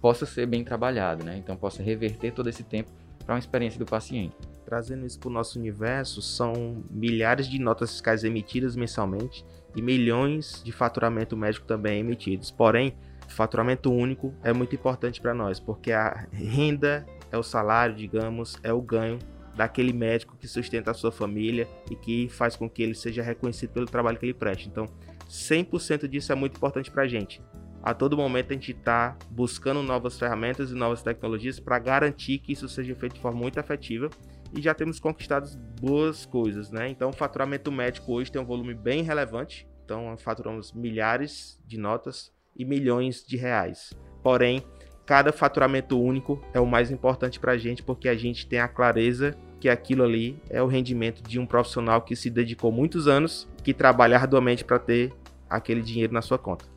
possa 0.00 0.26
ser 0.26 0.46
bem 0.46 0.64
trabalhado, 0.64 1.24
né? 1.24 1.38
Então 1.38 1.56
possa 1.56 1.82
reverter 1.82 2.32
todo 2.32 2.48
esse 2.48 2.62
tempo 2.62 2.90
para 3.24 3.34
uma 3.34 3.38
experiência 3.38 3.78
do 3.78 3.86
paciente. 3.86 4.36
Trazendo 4.64 5.06
isso 5.06 5.18
para 5.18 5.28
o 5.28 5.32
nosso 5.32 5.58
universo, 5.58 6.20
são 6.20 6.84
milhares 6.90 7.48
de 7.48 7.58
notas 7.58 7.92
fiscais 7.92 8.24
emitidas 8.24 8.76
mensalmente 8.76 9.44
e 9.74 9.82
milhões 9.82 10.62
de 10.64 10.72
faturamento 10.72 11.36
médico 11.36 11.66
também 11.66 12.00
emitidos. 12.00 12.50
Porém, 12.50 12.94
faturamento 13.28 13.92
único 13.92 14.34
é 14.42 14.52
muito 14.52 14.74
importante 14.74 15.20
para 15.20 15.34
nós, 15.34 15.58
porque 15.58 15.92
a 15.92 16.26
renda 16.32 17.06
é 17.30 17.38
o 17.38 17.42
salário, 17.42 17.94
digamos, 17.94 18.56
é 18.62 18.72
o 18.72 18.80
ganho 18.80 19.18
daquele 19.56 19.92
médico 19.92 20.36
que 20.36 20.48
sustenta 20.48 20.90
a 20.90 20.94
sua 20.94 21.12
família 21.12 21.68
e 21.90 21.94
que 21.94 22.28
faz 22.28 22.56
com 22.56 22.68
que 22.68 22.82
ele 22.82 22.94
seja 22.94 23.22
reconhecido 23.22 23.70
pelo 23.70 23.86
trabalho 23.86 24.18
que 24.18 24.26
ele 24.26 24.34
presta. 24.34 24.68
Então, 24.68 24.88
100% 25.28 26.08
disso 26.08 26.32
é 26.32 26.34
muito 26.34 26.56
importante 26.56 26.90
para 26.90 27.04
a 27.04 27.08
gente 27.08 27.40
a 27.84 27.92
todo 27.92 28.16
momento 28.16 28.50
a 28.50 28.54
gente 28.54 28.70
está 28.70 29.14
buscando 29.30 29.82
novas 29.82 30.18
ferramentas 30.18 30.70
e 30.70 30.74
novas 30.74 31.02
tecnologias 31.02 31.60
para 31.60 31.78
garantir 31.78 32.38
que 32.38 32.52
isso 32.52 32.66
seja 32.66 32.94
feito 32.94 33.16
de 33.16 33.20
forma 33.20 33.38
muito 33.38 33.60
efetiva 33.60 34.08
e 34.56 34.62
já 34.62 34.72
temos 34.72 35.00
conquistado 35.00 35.48
boas 35.80 36.24
coisas, 36.24 36.70
né? 36.70 36.88
Então, 36.88 37.10
o 37.10 37.12
faturamento 37.12 37.72
médico 37.72 38.12
hoje 38.12 38.30
tem 38.30 38.40
um 38.40 38.46
volume 38.46 38.74
bem 38.74 39.02
relevante, 39.02 39.68
então 39.84 40.16
faturamos 40.16 40.72
milhares 40.72 41.58
de 41.66 41.76
notas 41.76 42.32
e 42.56 42.64
milhões 42.64 43.24
de 43.26 43.36
reais. 43.36 43.92
Porém, 44.22 44.62
cada 45.04 45.32
faturamento 45.32 46.00
único 46.00 46.42
é 46.54 46.60
o 46.60 46.66
mais 46.66 46.90
importante 46.90 47.40
para 47.40 47.52
a 47.52 47.58
gente 47.58 47.82
porque 47.82 48.08
a 48.08 48.14
gente 48.14 48.46
tem 48.46 48.60
a 48.60 48.68
clareza 48.68 49.36
que 49.60 49.68
aquilo 49.68 50.04
ali 50.04 50.38
é 50.48 50.62
o 50.62 50.66
rendimento 50.66 51.22
de 51.22 51.38
um 51.38 51.46
profissional 51.46 52.02
que 52.02 52.14
se 52.14 52.30
dedicou 52.30 52.70
muitos 52.70 53.08
anos, 53.08 53.48
que 53.62 53.74
trabalha 53.74 54.16
arduamente 54.16 54.64
para 54.64 54.78
ter 54.78 55.12
aquele 55.48 55.82
dinheiro 55.82 56.12
na 56.12 56.22
sua 56.22 56.38
conta. 56.38 56.73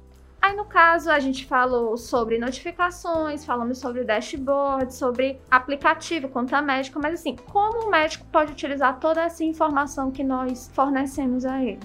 Aí, 0.48 0.56
no 0.56 0.64
caso, 0.64 1.12
a 1.12 1.20
gente 1.20 1.46
falou 1.46 1.98
sobre 1.98 2.38
notificações, 2.38 3.44
falamos 3.44 3.80
sobre 3.80 4.06
dashboard, 4.06 4.96
sobre 4.96 5.42
aplicativo, 5.52 6.30
conta 6.30 6.62
médica, 6.62 6.98
mas 7.04 7.16
assim, 7.16 7.36
como 7.36 7.86
o 7.86 7.92
médico 7.92 8.26
pode 8.32 8.54
utilizar 8.54 8.98
toda 8.98 9.22
essa 9.24 9.44
informação 9.44 10.10
que 10.10 10.24
nós 10.24 10.72
fornecemos 10.74 11.44
a 11.44 11.62
ele? 11.62 11.82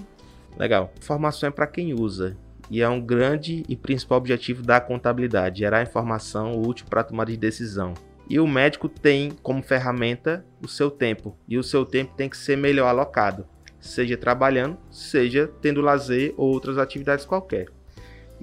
Legal. 0.57 0.93
Informação 0.97 1.49
é 1.49 1.51
para 1.51 1.67
quem 1.67 1.93
usa. 1.93 2.37
E 2.71 2.81
é 2.81 2.87
um 2.87 3.01
grande 3.01 3.65
e 3.67 3.75
principal 3.75 4.17
objetivo 4.17 4.63
da 4.63 4.79
contabilidade, 4.79 5.59
gerar 5.59 5.83
informação 5.83 6.61
útil 6.61 6.85
para 6.89 7.03
tomar 7.03 7.25
de 7.25 7.35
decisão. 7.35 7.93
E 8.29 8.39
o 8.39 8.47
médico 8.47 8.87
tem 8.87 9.31
como 9.43 9.61
ferramenta 9.61 10.45
o 10.61 10.69
seu 10.69 10.89
tempo. 10.89 11.35
E 11.49 11.57
o 11.57 11.63
seu 11.63 11.85
tempo 11.85 12.13
tem 12.15 12.29
que 12.29 12.37
ser 12.37 12.55
melhor 12.55 12.87
alocado, 12.87 13.45
seja 13.77 14.15
trabalhando, 14.15 14.77
seja 14.89 15.51
tendo 15.61 15.81
lazer 15.81 16.33
ou 16.37 16.49
outras 16.49 16.77
atividades 16.77 17.25
qualquer. 17.25 17.67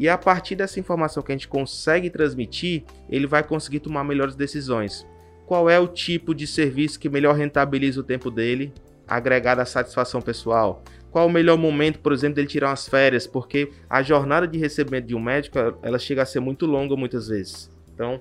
E 0.00 0.08
a 0.08 0.16
partir 0.16 0.56
dessa 0.56 0.80
informação 0.80 1.22
que 1.22 1.30
a 1.30 1.34
gente 1.34 1.46
consegue 1.46 2.08
transmitir, 2.08 2.84
ele 3.10 3.26
vai 3.26 3.42
conseguir 3.42 3.80
tomar 3.80 4.02
melhores 4.02 4.34
decisões. 4.34 5.06
Qual 5.44 5.68
é 5.68 5.78
o 5.78 5.86
tipo 5.86 6.34
de 6.34 6.46
serviço 6.46 6.98
que 6.98 7.10
melhor 7.10 7.36
rentabiliza 7.36 8.00
o 8.00 8.02
tempo 8.02 8.30
dele, 8.30 8.72
agregado 9.06 9.60
à 9.60 9.66
satisfação 9.66 10.22
pessoal? 10.22 10.82
Qual 11.10 11.26
o 11.26 11.30
melhor 11.30 11.58
momento, 11.58 11.98
por 11.98 12.14
exemplo, 12.14 12.36
dele 12.36 12.48
tirar 12.48 12.70
umas 12.70 12.88
férias? 12.88 13.26
Porque 13.26 13.72
a 13.90 14.02
jornada 14.02 14.48
de 14.48 14.58
recebimento 14.58 15.06
de 15.06 15.14
um 15.14 15.20
médico, 15.20 15.58
ela 15.82 15.98
chega 15.98 16.22
a 16.22 16.26
ser 16.26 16.40
muito 16.40 16.64
longa 16.64 16.96
muitas 16.96 17.28
vezes. 17.28 17.70
Então, 17.92 18.18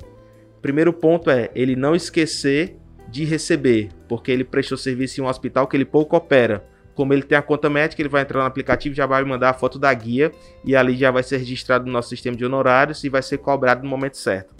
primeiro 0.61 0.91
ponto 0.91 1.29
é 1.29 1.49
ele 1.55 1.77
não 1.77 1.95
esquecer 1.95 2.75
de 3.07 3.23
receber, 3.23 3.87
porque 4.09 4.33
ele 4.33 4.43
prestou 4.43 4.77
serviço 4.77 5.21
em 5.21 5.23
um 5.23 5.27
hospital 5.27 5.65
que 5.65 5.77
ele 5.77 5.85
pouco 5.85 6.17
opera 6.17 6.61
como 6.99 7.13
ele 7.13 7.23
tem 7.23 7.37
a 7.37 7.41
conta 7.41 7.69
médica, 7.69 8.01
ele 8.01 8.09
vai 8.09 8.23
entrar 8.23 8.41
no 8.41 8.45
aplicativo, 8.45 8.93
já 8.93 9.05
vai 9.05 9.23
mandar 9.23 9.51
a 9.51 9.53
foto 9.53 9.79
da 9.79 9.93
guia 9.93 10.33
e 10.65 10.75
ali 10.75 10.97
já 10.97 11.09
vai 11.09 11.23
ser 11.23 11.37
registrado 11.37 11.85
no 11.85 11.93
nosso 11.93 12.09
sistema 12.09 12.35
de 12.35 12.43
honorários 12.43 13.05
e 13.05 13.07
vai 13.07 13.21
ser 13.21 13.37
cobrado 13.37 13.83
no 13.83 13.89
momento 13.89 14.17
certo. 14.17 14.53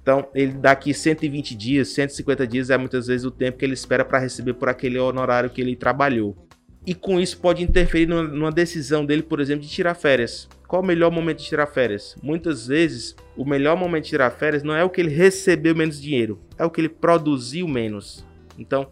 Então, 0.00 0.28
ele 0.32 0.52
daqui 0.52 0.94
120 0.94 1.56
dias, 1.56 1.88
150 1.88 2.46
dias 2.46 2.70
é 2.70 2.78
muitas 2.78 3.08
vezes 3.08 3.26
o 3.26 3.32
tempo 3.32 3.58
que 3.58 3.64
ele 3.64 3.74
espera 3.74 4.04
para 4.04 4.20
receber 4.20 4.54
por 4.54 4.68
aquele 4.68 4.96
honorário 5.00 5.50
que 5.50 5.60
ele 5.60 5.74
trabalhou. 5.74 6.36
E 6.86 6.94
com 6.94 7.18
isso 7.18 7.40
pode 7.40 7.64
interferir 7.64 8.06
numa 8.06 8.52
decisão 8.52 9.04
dele, 9.04 9.24
por 9.24 9.40
exemplo, 9.40 9.62
de 9.62 9.68
tirar 9.68 9.94
férias. 9.94 10.48
Qual 10.68 10.80
o 10.82 10.86
melhor 10.86 11.10
momento 11.10 11.38
de 11.38 11.46
tirar 11.46 11.66
férias? 11.66 12.14
Muitas 12.22 12.68
vezes, 12.68 13.16
o 13.36 13.44
melhor 13.44 13.76
momento 13.76 14.04
de 14.04 14.10
tirar 14.10 14.30
férias 14.30 14.62
não 14.62 14.76
é 14.76 14.84
o 14.84 14.88
que 14.88 15.00
ele 15.00 15.10
recebeu 15.10 15.74
menos 15.74 16.00
dinheiro, 16.00 16.38
é 16.56 16.64
o 16.64 16.70
que 16.70 16.80
ele 16.80 16.88
produziu 16.88 17.66
menos. 17.66 18.24
Então, 18.56 18.88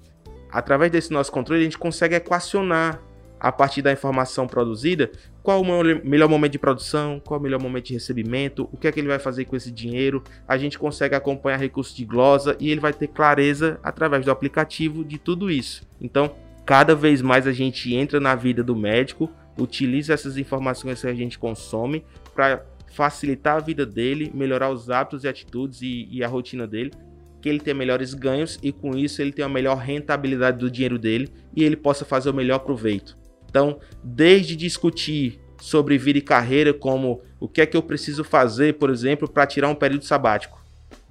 através 0.50 0.90
desse 0.90 1.12
nosso 1.12 1.30
controle, 1.30 1.60
a 1.60 1.64
gente 1.64 1.78
consegue 1.78 2.14
equacionar 2.14 3.00
a 3.40 3.52
partir 3.52 3.82
da 3.82 3.92
informação 3.92 4.46
produzida, 4.46 5.10
qual 5.42 5.62
o 5.62 5.84
melhor 6.04 6.28
momento 6.28 6.52
de 6.52 6.58
produção, 6.58 7.20
qual 7.24 7.38
o 7.38 7.42
melhor 7.42 7.60
momento 7.60 7.86
de 7.86 7.94
recebimento, 7.94 8.68
o 8.72 8.76
que 8.76 8.88
é 8.88 8.92
que 8.92 8.98
ele 8.98 9.08
vai 9.08 9.18
fazer 9.18 9.44
com 9.44 9.56
esse 9.56 9.70
dinheiro. 9.70 10.22
A 10.46 10.58
gente 10.58 10.78
consegue 10.78 11.14
acompanhar 11.14 11.58
recursos 11.58 11.94
de 11.94 12.04
glosa 12.04 12.56
e 12.58 12.70
ele 12.70 12.80
vai 12.80 12.92
ter 12.92 13.08
clareza 13.08 13.78
através 13.82 14.24
do 14.24 14.30
aplicativo 14.30 15.04
de 15.04 15.18
tudo 15.18 15.50
isso. 15.50 15.86
Então, 16.00 16.34
cada 16.66 16.94
vez 16.94 17.22
mais 17.22 17.46
a 17.46 17.52
gente 17.52 17.94
entra 17.94 18.18
na 18.18 18.34
vida 18.34 18.62
do 18.62 18.74
médico, 18.74 19.30
utiliza 19.56 20.12
essas 20.12 20.36
informações 20.36 21.00
que 21.00 21.06
a 21.06 21.14
gente 21.14 21.38
consome 21.38 22.04
para 22.34 22.64
facilitar 22.92 23.56
a 23.56 23.60
vida 23.60 23.86
dele, 23.86 24.30
melhorar 24.34 24.70
os 24.70 24.90
hábitos 24.90 25.24
e 25.24 25.28
atitudes 25.28 25.80
e, 25.82 26.08
e 26.10 26.24
a 26.24 26.28
rotina 26.28 26.66
dele 26.66 26.90
que 27.40 27.48
ele 27.48 27.60
tenha 27.60 27.74
melhores 27.74 28.14
ganhos 28.14 28.58
e 28.62 28.72
com 28.72 28.96
isso 28.96 29.22
ele 29.22 29.32
tenha 29.32 29.46
a 29.46 29.50
melhor 29.50 29.76
rentabilidade 29.76 30.58
do 30.58 30.70
dinheiro 30.70 30.98
dele 30.98 31.28
e 31.54 31.62
ele 31.64 31.76
possa 31.76 32.04
fazer 32.04 32.30
o 32.30 32.34
melhor 32.34 32.60
proveito. 32.60 33.16
Então, 33.48 33.78
desde 34.02 34.56
discutir 34.56 35.40
sobre 35.60 35.98
vida 35.98 36.18
e 36.18 36.22
carreira, 36.22 36.72
como 36.72 37.22
o 37.40 37.48
que 37.48 37.60
é 37.60 37.66
que 37.66 37.76
eu 37.76 37.82
preciso 37.82 38.22
fazer, 38.22 38.74
por 38.74 38.90
exemplo, 38.90 39.28
para 39.28 39.46
tirar 39.46 39.68
um 39.68 39.74
período 39.74 40.04
sabático. 40.04 40.62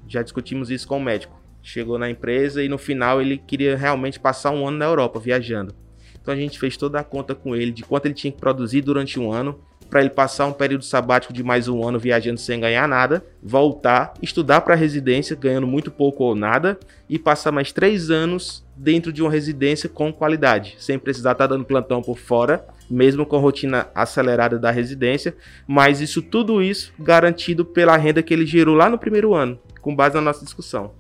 Já 0.08 0.22
discutimos 0.22 0.70
isso 0.70 0.88
com 0.88 0.98
o 0.98 1.04
médico. 1.04 1.40
Chegou 1.62 1.98
na 1.98 2.10
empresa 2.10 2.64
e 2.64 2.70
no 2.70 2.78
final 2.78 3.22
ele 3.22 3.38
queria 3.38 3.76
realmente 3.76 4.20
passar 4.20 4.52
um 4.52 4.68
ano 4.68 4.78
na 4.78 4.86
Europa 4.86 5.20
viajando. 5.20 5.76
Então 6.22 6.34
a 6.34 6.38
gente 6.38 6.60
fez 6.60 6.78
toda 6.78 7.00
a 7.00 7.04
conta 7.04 7.36
com 7.36 7.56
ele 7.56 7.72
de 7.72 7.84
quanto 7.84 8.06
ele 8.06 8.14
tinha 8.14 8.32
que 8.32 8.40
produzir 8.40 8.82
durante 8.82 9.20
um 9.20 9.32
ano 9.32 9.60
para 9.90 10.02
ele 10.02 10.10
passar 10.10 10.46
um 10.46 10.54
período 10.54 10.84
sabático 10.84 11.34
de 11.34 11.44
mais 11.44 11.68
um 11.68 11.88
ano 11.88 12.00
viajando 12.00 12.40
sem 12.40 12.60
ganhar 12.60 12.88
nada, 12.88 13.24
voltar, 13.42 14.14
estudar 14.22 14.62
para 14.62 14.76
residência 14.76 15.36
ganhando 15.36 15.68
muito 15.68 15.90
pouco 15.90 16.24
ou 16.24 16.36
nada 16.36 16.78
e 17.10 17.18
passar 17.18 17.52
mais 17.52 17.72
três 17.72 18.10
anos 18.10 18.66
dentro 18.76 19.12
de 19.12 19.22
uma 19.22 19.32
residência 19.32 19.88
com 19.88 20.12
qualidade, 20.12 20.76
sem 20.80 21.00
precisar 21.00 21.32
estar 21.32 21.48
tá 21.48 21.56
dando 21.56 21.66
plantão 21.66 22.02
por 22.02 22.18
fora, 22.18 22.66
mesmo 22.90 23.26
com 23.26 23.36
a 23.36 23.40
rotina 23.40 23.88
acelerada 23.96 24.60
da 24.60 24.72
residência, 24.72 25.36
mas 25.66 26.02
isso 26.02 26.22
tudo 26.22 26.62
isso 26.62 26.94
garantido 27.00 27.66
pela 27.66 27.98
renda 27.98 28.22
que 28.22 28.34
ele 28.34 28.46
gerou 28.46 28.76
lá 28.76 28.90
no 28.90 28.98
primeiro 28.98 29.34
ano, 29.34 29.60
com 29.82 29.96
base 29.96 30.16
na 30.16 30.22
nossa 30.22 30.44
discussão. 30.44 30.92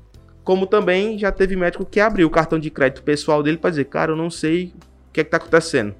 Como 0.43 0.65
também 0.65 1.17
já 1.17 1.31
teve 1.31 1.55
médico 1.57 1.85
que 1.85 1.99
abriu 1.99 2.27
o 2.27 2.31
cartão 2.31 2.57
de 2.57 2.69
crédito 2.69 3.03
pessoal 3.03 3.43
dele 3.43 3.57
para 3.57 3.69
dizer, 3.69 3.85
cara, 3.85 4.13
eu 4.13 4.15
não 4.15 4.29
sei 4.29 4.73
o 5.09 5.13
que 5.13 5.19
é 5.19 5.23
está 5.23 5.37
acontecendo 5.37 5.93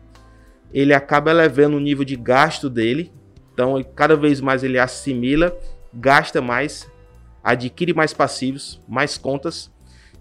ele 0.74 0.94
acaba 0.94 1.32
elevando 1.32 1.78
o 1.78 1.80
nível 1.80 2.04
de 2.04 2.16
gasto 2.16 2.70
dele. 2.70 3.12
Então, 3.54 3.82
cada 3.96 4.16
vez 4.16 4.40
mais 4.40 4.64
ele 4.64 4.78
assimila, 4.78 5.56
gasta 5.94 6.42
mais, 6.42 6.90
adquire 7.44 7.94
mais 7.94 8.14
passivos, 8.14 8.82
mais 8.88 9.18
contas. 9.18 9.72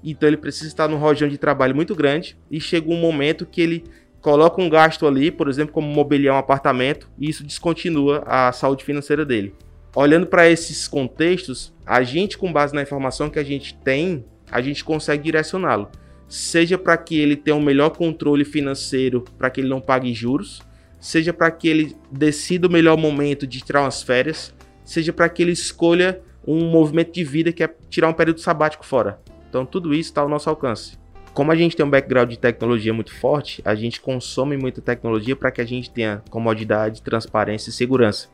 Então, 0.03 0.29
ele 0.29 0.37
precisa 0.37 0.69
estar 0.69 0.89
num 0.89 0.97
rojão 0.97 1.29
de 1.29 1.37
trabalho 1.37 1.75
muito 1.75 1.95
grande. 1.95 2.37
E 2.51 2.61
chega 2.61 2.91
um 2.91 3.01
momento 3.01 3.45
que 3.45 3.61
ele 3.61 3.85
coloca 4.21 4.61
um 4.61 4.69
gasto 4.69 5.07
ali, 5.07 5.31
por 5.31 5.49
exemplo, 5.49 5.73
como 5.73 5.87
mobiliar 5.87 6.35
um 6.35 6.39
apartamento, 6.39 7.09
e 7.19 7.29
isso 7.29 7.45
descontinua 7.45 8.23
a 8.27 8.51
saúde 8.53 8.85
financeira 8.85 9.25
dele. 9.25 9.55
Olhando 9.95 10.27
para 10.27 10.49
esses 10.49 10.89
contextos, 10.89 11.73
a 11.85 12.03
gente, 12.03 12.37
com 12.37 12.53
base 12.53 12.75
na 12.75 12.83
informação 12.83 13.31
que 13.31 13.39
a 13.39 13.45
gente 13.45 13.75
tem, 13.75 14.25
a 14.51 14.61
gente 14.61 14.85
consegue 14.85 15.25
direcioná-lo 15.25 15.91
seja 16.29 16.77
para 16.77 16.97
que 16.97 17.19
ele 17.19 17.37
tenha 17.37 17.57
um 17.57 17.63
melhor 17.63 17.91
controle 17.91 18.45
financeiro, 18.45 19.25
para 19.39 19.51
que 19.51 19.61
ele 19.61 19.69
não 19.69 19.81
pague 19.81 20.13
juros, 20.13 20.61
seja 21.01 21.33
para 21.33 21.51
que 21.51 21.69
ele 21.69 21.97
decida 22.11 22.67
o 22.67 22.71
melhor 22.71 22.97
momento 22.97 23.47
de 23.47 23.61
tirar 23.61 23.83
umas 23.83 24.03
férias, 24.03 24.55
seja 24.85 25.13
para 25.13 25.29
que 25.29 25.43
ele 25.43 25.53
escolha 25.53 26.21
um 26.47 26.71
movimento 26.71 27.13
de 27.13 27.25
vida 27.25 27.53
que 27.53 27.63
é 27.63 27.75
tirar 27.89 28.09
um 28.09 28.13
período 28.13 28.41
sabático 28.41 28.87
fora. 28.87 29.21
Então 29.49 29.65
tudo 29.67 29.93
isso 29.93 30.11
está 30.11 30.21
ao 30.21 30.29
nosso 30.29 30.49
alcance. 30.49 30.99
Como 31.35 31.53
a 31.53 31.57
gente 31.57 31.77
tem 31.77 31.85
um 31.85 31.91
background 31.91 32.31
de 32.31 32.39
tecnologia 32.39 32.95
muito 32.95 33.15
forte, 33.15 33.61
a 33.65 33.75
gente 33.75 34.01
consome 34.01 34.57
muita 34.57 34.81
tecnologia 34.81 35.37
para 35.37 35.51
que 35.51 35.61
a 35.61 35.67
gente 35.67 35.91
tenha 35.91 36.23
comodidade, 36.31 37.03
transparência 37.03 37.69
e 37.69 37.73
segurança. 37.73 38.29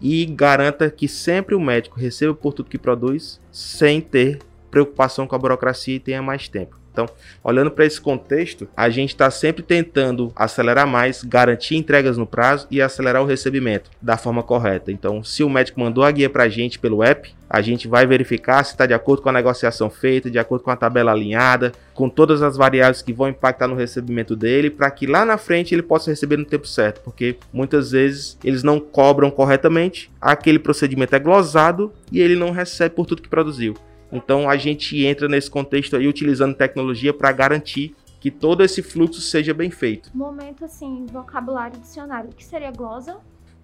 E 0.00 0.24
garanta 0.24 0.90
que 0.90 1.06
sempre 1.06 1.54
o 1.54 1.60
médico 1.60 2.00
receba 2.00 2.34
por 2.34 2.52
tudo 2.52 2.70
que 2.70 2.78
produz, 2.78 3.40
sem 3.52 4.00
ter 4.00 4.40
preocupação 4.70 5.26
com 5.26 5.36
a 5.36 5.38
burocracia 5.38 5.94
e 5.94 6.00
tenha 6.00 6.22
mais 6.22 6.48
tempo. 6.48 6.79
Então, 7.00 7.08
olhando 7.42 7.70
para 7.70 7.86
esse 7.86 8.00
contexto, 8.00 8.68
a 8.76 8.90
gente 8.90 9.10
está 9.10 9.30
sempre 9.30 9.62
tentando 9.62 10.32
acelerar 10.36 10.86
mais, 10.86 11.24
garantir 11.24 11.76
entregas 11.76 12.18
no 12.18 12.26
prazo 12.26 12.66
e 12.70 12.82
acelerar 12.82 13.22
o 13.22 13.26
recebimento 13.26 13.90
da 14.02 14.18
forma 14.18 14.42
correta. 14.42 14.92
Então, 14.92 15.24
se 15.24 15.42
o 15.42 15.48
médico 15.48 15.80
mandou 15.80 16.04
a 16.04 16.10
guia 16.10 16.28
para 16.28 16.44
a 16.44 16.48
gente 16.48 16.78
pelo 16.78 17.02
app, 17.02 17.34
a 17.48 17.60
gente 17.62 17.88
vai 17.88 18.06
verificar 18.06 18.62
se 18.64 18.72
está 18.72 18.84
de 18.84 18.92
acordo 18.94 19.22
com 19.22 19.28
a 19.28 19.32
negociação 19.32 19.88
feita, 19.88 20.30
de 20.30 20.38
acordo 20.38 20.62
com 20.62 20.70
a 20.70 20.76
tabela 20.76 21.10
alinhada, 21.10 21.72
com 21.94 22.08
todas 22.08 22.42
as 22.42 22.56
variáveis 22.56 23.02
que 23.02 23.12
vão 23.12 23.28
impactar 23.28 23.66
no 23.66 23.74
recebimento 23.74 24.36
dele, 24.36 24.70
para 24.70 24.90
que 24.90 25.06
lá 25.06 25.24
na 25.24 25.38
frente 25.38 25.74
ele 25.74 25.82
possa 25.82 26.10
receber 26.10 26.36
no 26.36 26.44
tempo 26.44 26.66
certo, 26.66 27.00
porque 27.00 27.36
muitas 27.52 27.90
vezes 27.90 28.38
eles 28.44 28.62
não 28.62 28.78
cobram 28.78 29.30
corretamente, 29.30 30.10
aquele 30.20 30.58
procedimento 30.58 31.16
é 31.16 31.18
glosado 31.18 31.92
e 32.12 32.20
ele 32.20 32.36
não 32.36 32.50
recebe 32.50 32.94
por 32.94 33.06
tudo 33.06 33.22
que 33.22 33.28
produziu. 33.28 33.74
Então 34.12 34.48
a 34.48 34.56
gente 34.56 35.04
entra 35.04 35.28
nesse 35.28 35.50
contexto 35.50 35.96
aí 35.96 36.06
utilizando 36.06 36.54
tecnologia 36.54 37.12
para 37.12 37.30
garantir 37.32 37.94
que 38.20 38.30
todo 38.30 38.62
esse 38.62 38.82
fluxo 38.82 39.20
seja 39.20 39.54
bem 39.54 39.70
feito. 39.70 40.10
Momento 40.14 40.64
assim, 40.64 41.06
vocabulário 41.06 41.80
dicionário. 41.80 42.30
O 42.30 42.34
que 42.34 42.44
seria 42.44 42.70
glosa? 42.70 43.16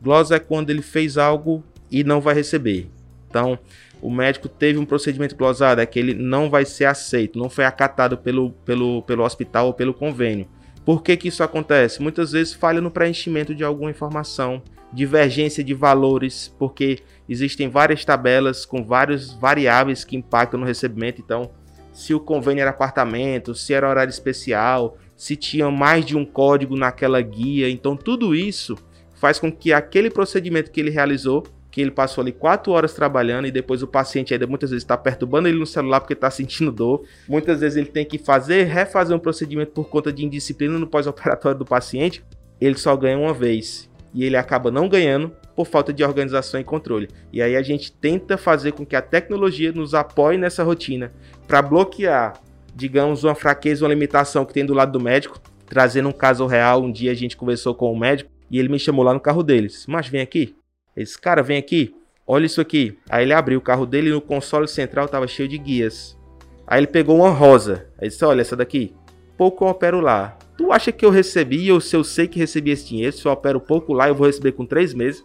Glosa 0.03 0.37
é 0.37 0.39
quando 0.39 0.71
ele 0.71 0.83
fez 0.83 1.19
algo 1.19 1.63
e 1.91 2.03
não 2.03 2.21
vai 2.21 2.35
receber. 2.35 2.89
Então, 3.29 3.59
o 4.01 4.11
médico 4.11 4.49
teve 4.49 4.79
um 4.79 4.87
procedimento 4.87 5.37
glosado, 5.37 5.81
é 5.81 5.87
que 5.87 5.99
ele 5.99 6.15
não 6.15 6.49
vai 6.49 6.65
ser 6.65 6.87
aceito, 6.87 7.39
não 7.39 7.51
foi 7.51 7.65
acatado 7.65 8.17
pelo, 8.17 8.53
pelo, 8.65 9.03
pelo 9.03 9.25
hospital 9.25 9.67
ou 9.67 9.75
pelo 9.75 9.93
convênio. 9.93 10.49
Por 10.85 11.03
que, 11.03 11.17
que 11.17 11.29
isso 11.29 11.43
acontece? 11.43 12.01
Muitas 12.01 12.33
vezes 12.33 12.55
falha 12.55 12.81
no 12.81 12.91
preenchimento 12.91 13.55
de 13.55 13.65
alguma 13.65 13.91
informação, 13.91 14.63
divergência 14.93 15.63
de 15.63 15.75
valores, 15.75 16.55
porque 16.59 17.01
existem 17.29 17.69
várias 17.69 18.05
tabelas 18.05 18.65
com 18.65 18.85
várias 18.85 19.33
variáveis 19.33 20.05
que 20.05 20.17
impactam 20.17 20.61
no 20.61 20.67
recebimento. 20.67 21.21
Então, 21.21 21.51
se 21.93 22.15
o 22.15 22.21
convênio 22.21 22.63
era 22.63 22.71
apartamento, 22.71 23.55
se 23.55 23.73
era 23.73 23.89
horário 23.89 24.11
especial, 24.11 24.99
se 25.17 25.35
tinha 25.35 25.71
mais 25.71 26.05
de 26.05 26.17
um 26.17 26.25
código 26.25 26.77
naquela 26.77 27.21
guia. 27.21 27.71
Então, 27.71 27.97
tudo 27.97 28.35
isso 28.35 28.77
faz 29.15 29.39
com 29.39 29.51
que 29.51 29.73
aquele 29.73 30.11
procedimento 30.11 30.71
que 30.71 30.79
ele 30.79 30.91
realizou, 30.91 31.43
que 31.71 31.81
ele 31.81 31.91
passou 31.91 32.23
ali 32.23 32.33
quatro 32.33 32.73
horas 32.73 32.93
trabalhando 32.93 33.47
e 33.47 33.51
depois 33.51 33.83
o 33.83 33.87
paciente 33.87 34.33
ainda 34.33 34.47
muitas 34.47 34.71
vezes 34.71 34.83
está 34.83 34.97
perturbando 34.97 35.49
ele 35.49 35.59
no 35.59 35.67
celular 35.67 36.01
porque 36.01 36.13
está 36.13 36.31
sentindo 36.31 36.71
dor. 36.71 37.05
Muitas 37.29 37.61
vezes 37.61 37.77
ele 37.77 37.89
tem 37.89 38.05
que 38.05 38.19
fazer, 38.19 38.65
refazer 38.65 39.17
um 39.17 39.21
procedimento 39.21 39.73
por 39.73 39.89
conta 39.89 40.13
de 40.13 40.25
indisciplina 40.25 40.79
no 40.79 40.87
pós-operatório 40.87 41.59
do 41.59 41.65
paciente. 41.65 42.25
Ele 42.61 42.77
só 42.77 42.97
ganha 42.97 43.19
uma 43.19 43.35
vez 43.35 43.91
e 44.17 44.25
ele 44.25 44.37
acaba 44.39 44.71
não 44.71 44.89
ganhando 44.89 45.31
por 45.55 45.67
falta 45.67 45.93
de 45.93 46.03
organização 46.03 46.59
e 46.59 46.65
controle. 46.65 47.07
E 47.31 47.43
aí 47.43 47.55
a 47.55 47.61
gente 47.61 47.93
tenta 47.93 48.39
fazer 48.39 48.73
com 48.73 48.85
que 48.85 48.97
a 48.97 49.03
tecnologia 49.03 49.73
nos 49.73 49.93
apoie 49.93 50.39
nessa 50.39 50.65
rotina 50.65 51.13
para 51.47 51.61
bloquear, 51.61 52.41
digamos, 52.75 53.25
uma 53.25 53.35
fraqueza, 53.35 53.85
uma 53.85 53.93
limitação 53.93 54.47
que 54.47 54.55
tem 54.55 54.65
do 54.65 54.73
lado 54.73 54.91
do 54.91 54.99
médico. 54.99 55.39
Trazendo 55.67 56.09
um 56.09 56.13
caso 56.13 56.47
real, 56.47 56.83
um 56.83 56.91
dia 56.91 57.11
a 57.11 57.15
gente 57.15 57.37
conversou 57.37 57.75
com 57.75 57.93
o 57.93 57.99
médico 57.99 58.31
e 58.51 58.59
ele 58.59 58.71
me 58.71 58.79
chamou 58.79 59.05
lá 59.05 59.13
no 59.13 59.21
carro 59.21 59.43
deles. 59.43 59.85
Mas 59.87 60.09
vem 60.09 60.23
aqui. 60.23 60.57
Esse 60.97 61.21
cara, 61.21 61.43
vem 61.43 61.59
aqui. 61.59 61.95
Olha 62.27 62.47
isso 62.47 62.63
aqui. 62.63 62.99
Aí 63.11 63.23
ele 63.23 63.35
abriu 63.35 63.59
o 63.59 63.63
carro 63.63 63.85
dele 63.85 64.09
e 64.09 64.13
no 64.13 64.21
console 64.23 64.67
central 64.67 65.05
estava 65.05 65.27
cheio 65.27 65.47
de 65.47 65.59
guias. 65.59 66.19
Aí 66.67 66.81
ele 66.81 66.87
pegou 66.87 67.17
uma 67.17 67.29
rosa. 67.29 67.87
Aí 68.01 68.09
disse: 68.09 68.25
Olha 68.25 68.41
essa 68.41 68.57
daqui. 68.57 68.95
Pouco 69.37 69.69
opero 69.69 70.01
lá. 70.01 70.39
Tu 70.57 70.73
acha 70.73 70.91
que 70.91 71.05
eu 71.05 71.11
recebi, 71.11 71.71
ou 71.71 71.81
se 71.81 71.95
eu 71.95 72.03
sei 72.03 72.27
que 72.27 72.39
recebi 72.39 72.71
esse 72.71 72.87
dinheiro, 72.87 73.15
se 73.15 73.27
eu 73.27 73.33
opero 73.33 73.61
pouco 73.61 73.93
lá, 73.93 74.09
eu 74.09 74.15
vou 74.15 74.27
receber 74.27 74.53
com 74.53 74.65
três 74.65 74.95
meses? 74.95 75.25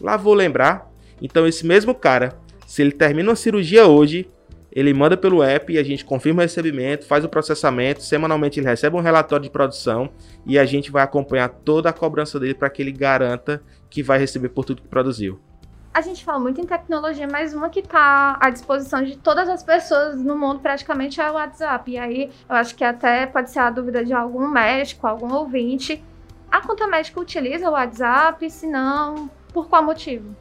Lá 0.00 0.16
vou 0.16 0.34
lembrar. 0.34 0.90
Então, 1.20 1.46
esse 1.46 1.66
mesmo 1.66 1.94
cara, 1.94 2.38
se 2.66 2.82
ele 2.82 2.92
termina 2.92 3.30
uma 3.30 3.36
cirurgia 3.36 3.86
hoje, 3.86 4.28
ele 4.70 4.94
manda 4.94 5.16
pelo 5.16 5.42
app 5.42 5.72
e 5.72 5.78
a 5.78 5.82
gente 5.82 6.04
confirma 6.04 6.40
o 6.40 6.44
recebimento, 6.44 7.06
faz 7.06 7.24
o 7.24 7.28
processamento, 7.28 8.02
semanalmente 8.02 8.60
ele 8.60 8.68
recebe 8.68 8.94
um 8.94 9.00
relatório 9.00 9.42
de 9.42 9.50
produção 9.50 10.10
e 10.46 10.58
a 10.58 10.64
gente 10.64 10.90
vai 10.92 11.02
acompanhar 11.02 11.48
toda 11.48 11.88
a 11.88 11.92
cobrança 11.92 12.38
dele 12.38 12.54
para 12.54 12.70
que 12.70 12.80
ele 12.80 12.92
garanta 12.92 13.60
que 13.90 14.02
vai 14.02 14.18
receber 14.18 14.50
por 14.50 14.64
tudo 14.64 14.82
que 14.82 14.88
produziu 14.88 15.40
a 15.92 16.00
gente 16.00 16.24
fala 16.24 16.38
muito 16.38 16.60
em 16.60 16.66
tecnologia, 16.66 17.26
mas 17.30 17.54
uma 17.54 17.68
que 17.70 17.80
está 17.80 18.38
à 18.40 18.50
disposição 18.50 19.02
de 19.02 19.16
todas 19.16 19.48
as 19.48 19.62
pessoas 19.62 20.22
no 20.22 20.36
mundo 20.36 20.60
praticamente 20.60 21.20
é 21.20 21.30
o 21.30 21.34
WhatsApp. 21.34 21.90
E 21.90 21.98
aí 21.98 22.30
eu 22.48 22.54
acho 22.54 22.74
que 22.74 22.84
até 22.84 23.26
pode 23.26 23.50
ser 23.50 23.60
a 23.60 23.70
dúvida 23.70 24.04
de 24.04 24.12
algum 24.12 24.46
médico, 24.48 25.06
algum 25.06 25.32
ouvinte. 25.34 26.02
A 26.50 26.60
conta 26.60 26.86
médica 26.86 27.20
utiliza 27.20 27.68
o 27.68 27.72
WhatsApp? 27.72 28.48
Se 28.50 28.66
não, 28.66 29.28
por 29.52 29.68
qual 29.68 29.82
motivo? 29.82 30.34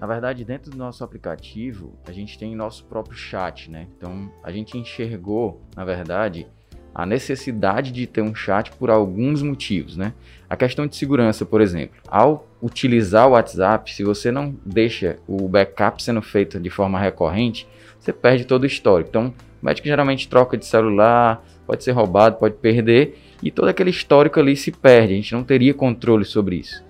Na 0.00 0.06
verdade, 0.06 0.44
dentro 0.44 0.70
do 0.70 0.76
nosso 0.76 1.04
aplicativo, 1.04 1.94
a 2.06 2.12
gente 2.12 2.38
tem 2.38 2.54
nosso 2.54 2.84
próprio 2.84 3.16
chat, 3.16 3.70
né? 3.70 3.86
Então, 3.96 4.30
a 4.42 4.50
gente 4.50 4.76
enxergou, 4.76 5.62
na 5.74 5.84
verdade, 5.84 6.48
a 6.94 7.04
necessidade 7.04 7.90
de 7.90 8.06
ter 8.06 8.22
um 8.22 8.34
chat 8.34 8.70
por 8.72 8.90
alguns 8.90 9.42
motivos, 9.42 9.96
né? 9.96 10.12
A 10.48 10.56
questão 10.56 10.86
de 10.86 10.94
segurança, 10.94 11.44
por 11.44 11.60
exemplo, 11.60 11.96
ao 12.06 12.46
utilizar 12.62 13.26
o 13.26 13.32
WhatsApp, 13.32 13.92
se 13.92 14.04
você 14.04 14.30
não 14.30 14.54
deixa 14.64 15.18
o 15.26 15.48
backup 15.48 16.02
sendo 16.02 16.22
feito 16.22 16.60
de 16.60 16.70
forma 16.70 17.00
recorrente, 17.00 17.66
você 17.98 18.12
perde 18.12 18.44
todo 18.44 18.62
o 18.62 18.66
histórico. 18.66 19.10
Então, 19.10 19.34
o 19.60 19.66
médico 19.66 19.88
geralmente 19.88 20.28
troca 20.28 20.56
de 20.56 20.66
celular, 20.66 21.44
pode 21.66 21.82
ser 21.82 21.92
roubado, 21.92 22.36
pode 22.36 22.54
perder, 22.54 23.18
e 23.42 23.50
todo 23.50 23.68
aquele 23.68 23.90
histórico 23.90 24.38
ali 24.38 24.54
se 24.54 24.70
perde. 24.70 25.14
A 25.14 25.16
gente 25.16 25.32
não 25.32 25.42
teria 25.42 25.74
controle 25.74 26.24
sobre 26.24 26.56
isso. 26.56 26.84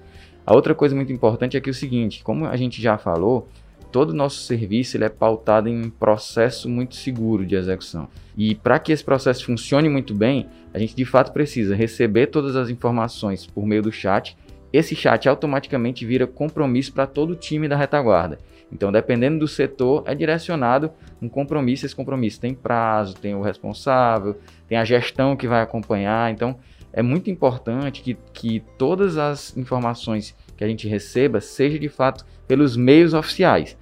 A 0.45 0.55
outra 0.55 0.75
coisa 0.75 0.95
muito 0.95 1.13
importante 1.13 1.57
é 1.57 1.61
que 1.61 1.71
é 1.71 1.73
o 1.73 1.75
seguinte, 1.75 2.23
como 2.23 2.45
a 2.45 2.57
gente 2.57 2.83
já 2.83 2.99
falou, 2.99 3.49
todo 3.95 4.11
o 4.11 4.13
nosso 4.13 4.41
serviço 4.41 4.97
ele 4.97 5.05
é 5.05 5.09
pautado 5.09 5.69
em 5.69 5.85
um 5.85 5.89
processo 5.89 6.69
muito 6.69 6.97
seguro 6.97 7.47
de 7.47 7.55
execução. 7.55 8.09
E 8.37 8.53
para 8.53 8.81
que 8.81 8.91
esse 8.91 9.05
processo 9.05 9.47
funcione 9.47 9.89
muito 9.89 10.13
bem, 10.13 10.49
a 10.73 10.81
gente 10.81 10.97
de 10.97 11.05
fato 11.05 11.33
precisa 11.33 11.77
receber 11.77 12.27
todas 12.27 12.57
as 12.57 12.69
informações 12.69 13.47
por 13.47 13.65
meio 13.65 13.83
do 13.83 13.93
chat. 13.93 14.37
Esse 14.73 14.97
chat 14.97 15.29
automaticamente 15.29 16.05
vira 16.05 16.27
compromisso 16.27 16.93
para 16.93 17.07
todo 17.07 17.35
o 17.35 17.37
time 17.37 17.69
da 17.69 17.77
retaguarda. 17.77 18.41
Então, 18.73 18.91
dependendo 18.91 19.39
do 19.39 19.47
setor, 19.47 20.03
é 20.07 20.13
direcionado 20.13 20.91
um 21.23 21.29
compromisso. 21.29 21.87
Esse 21.87 21.95
compromisso 21.95 22.41
tem 22.41 22.53
prazo, 22.53 23.15
tem 23.15 23.37
o 23.37 23.43
responsável, 23.43 24.37
tem 24.67 24.77
a 24.77 24.85
gestão 24.85 25.37
que 25.37 25.47
vai 25.47 25.63
acompanhar. 25.63 26.33
Então, 26.33 26.59
é 26.93 27.01
muito 27.01 27.31
importante 27.31 28.03
que, 28.03 28.19
que 28.33 28.61
todas 28.77 29.19
as 29.19 29.57
informações 29.57 30.35
que 30.57 30.65
a 30.65 30.69
gente 30.69 30.89
receba 30.89 31.41
seja 31.41 31.79
de 31.79 31.89
fato 31.89 32.25
pelos 32.47 32.77
meios 32.77 33.15
oficiais. 33.15 33.77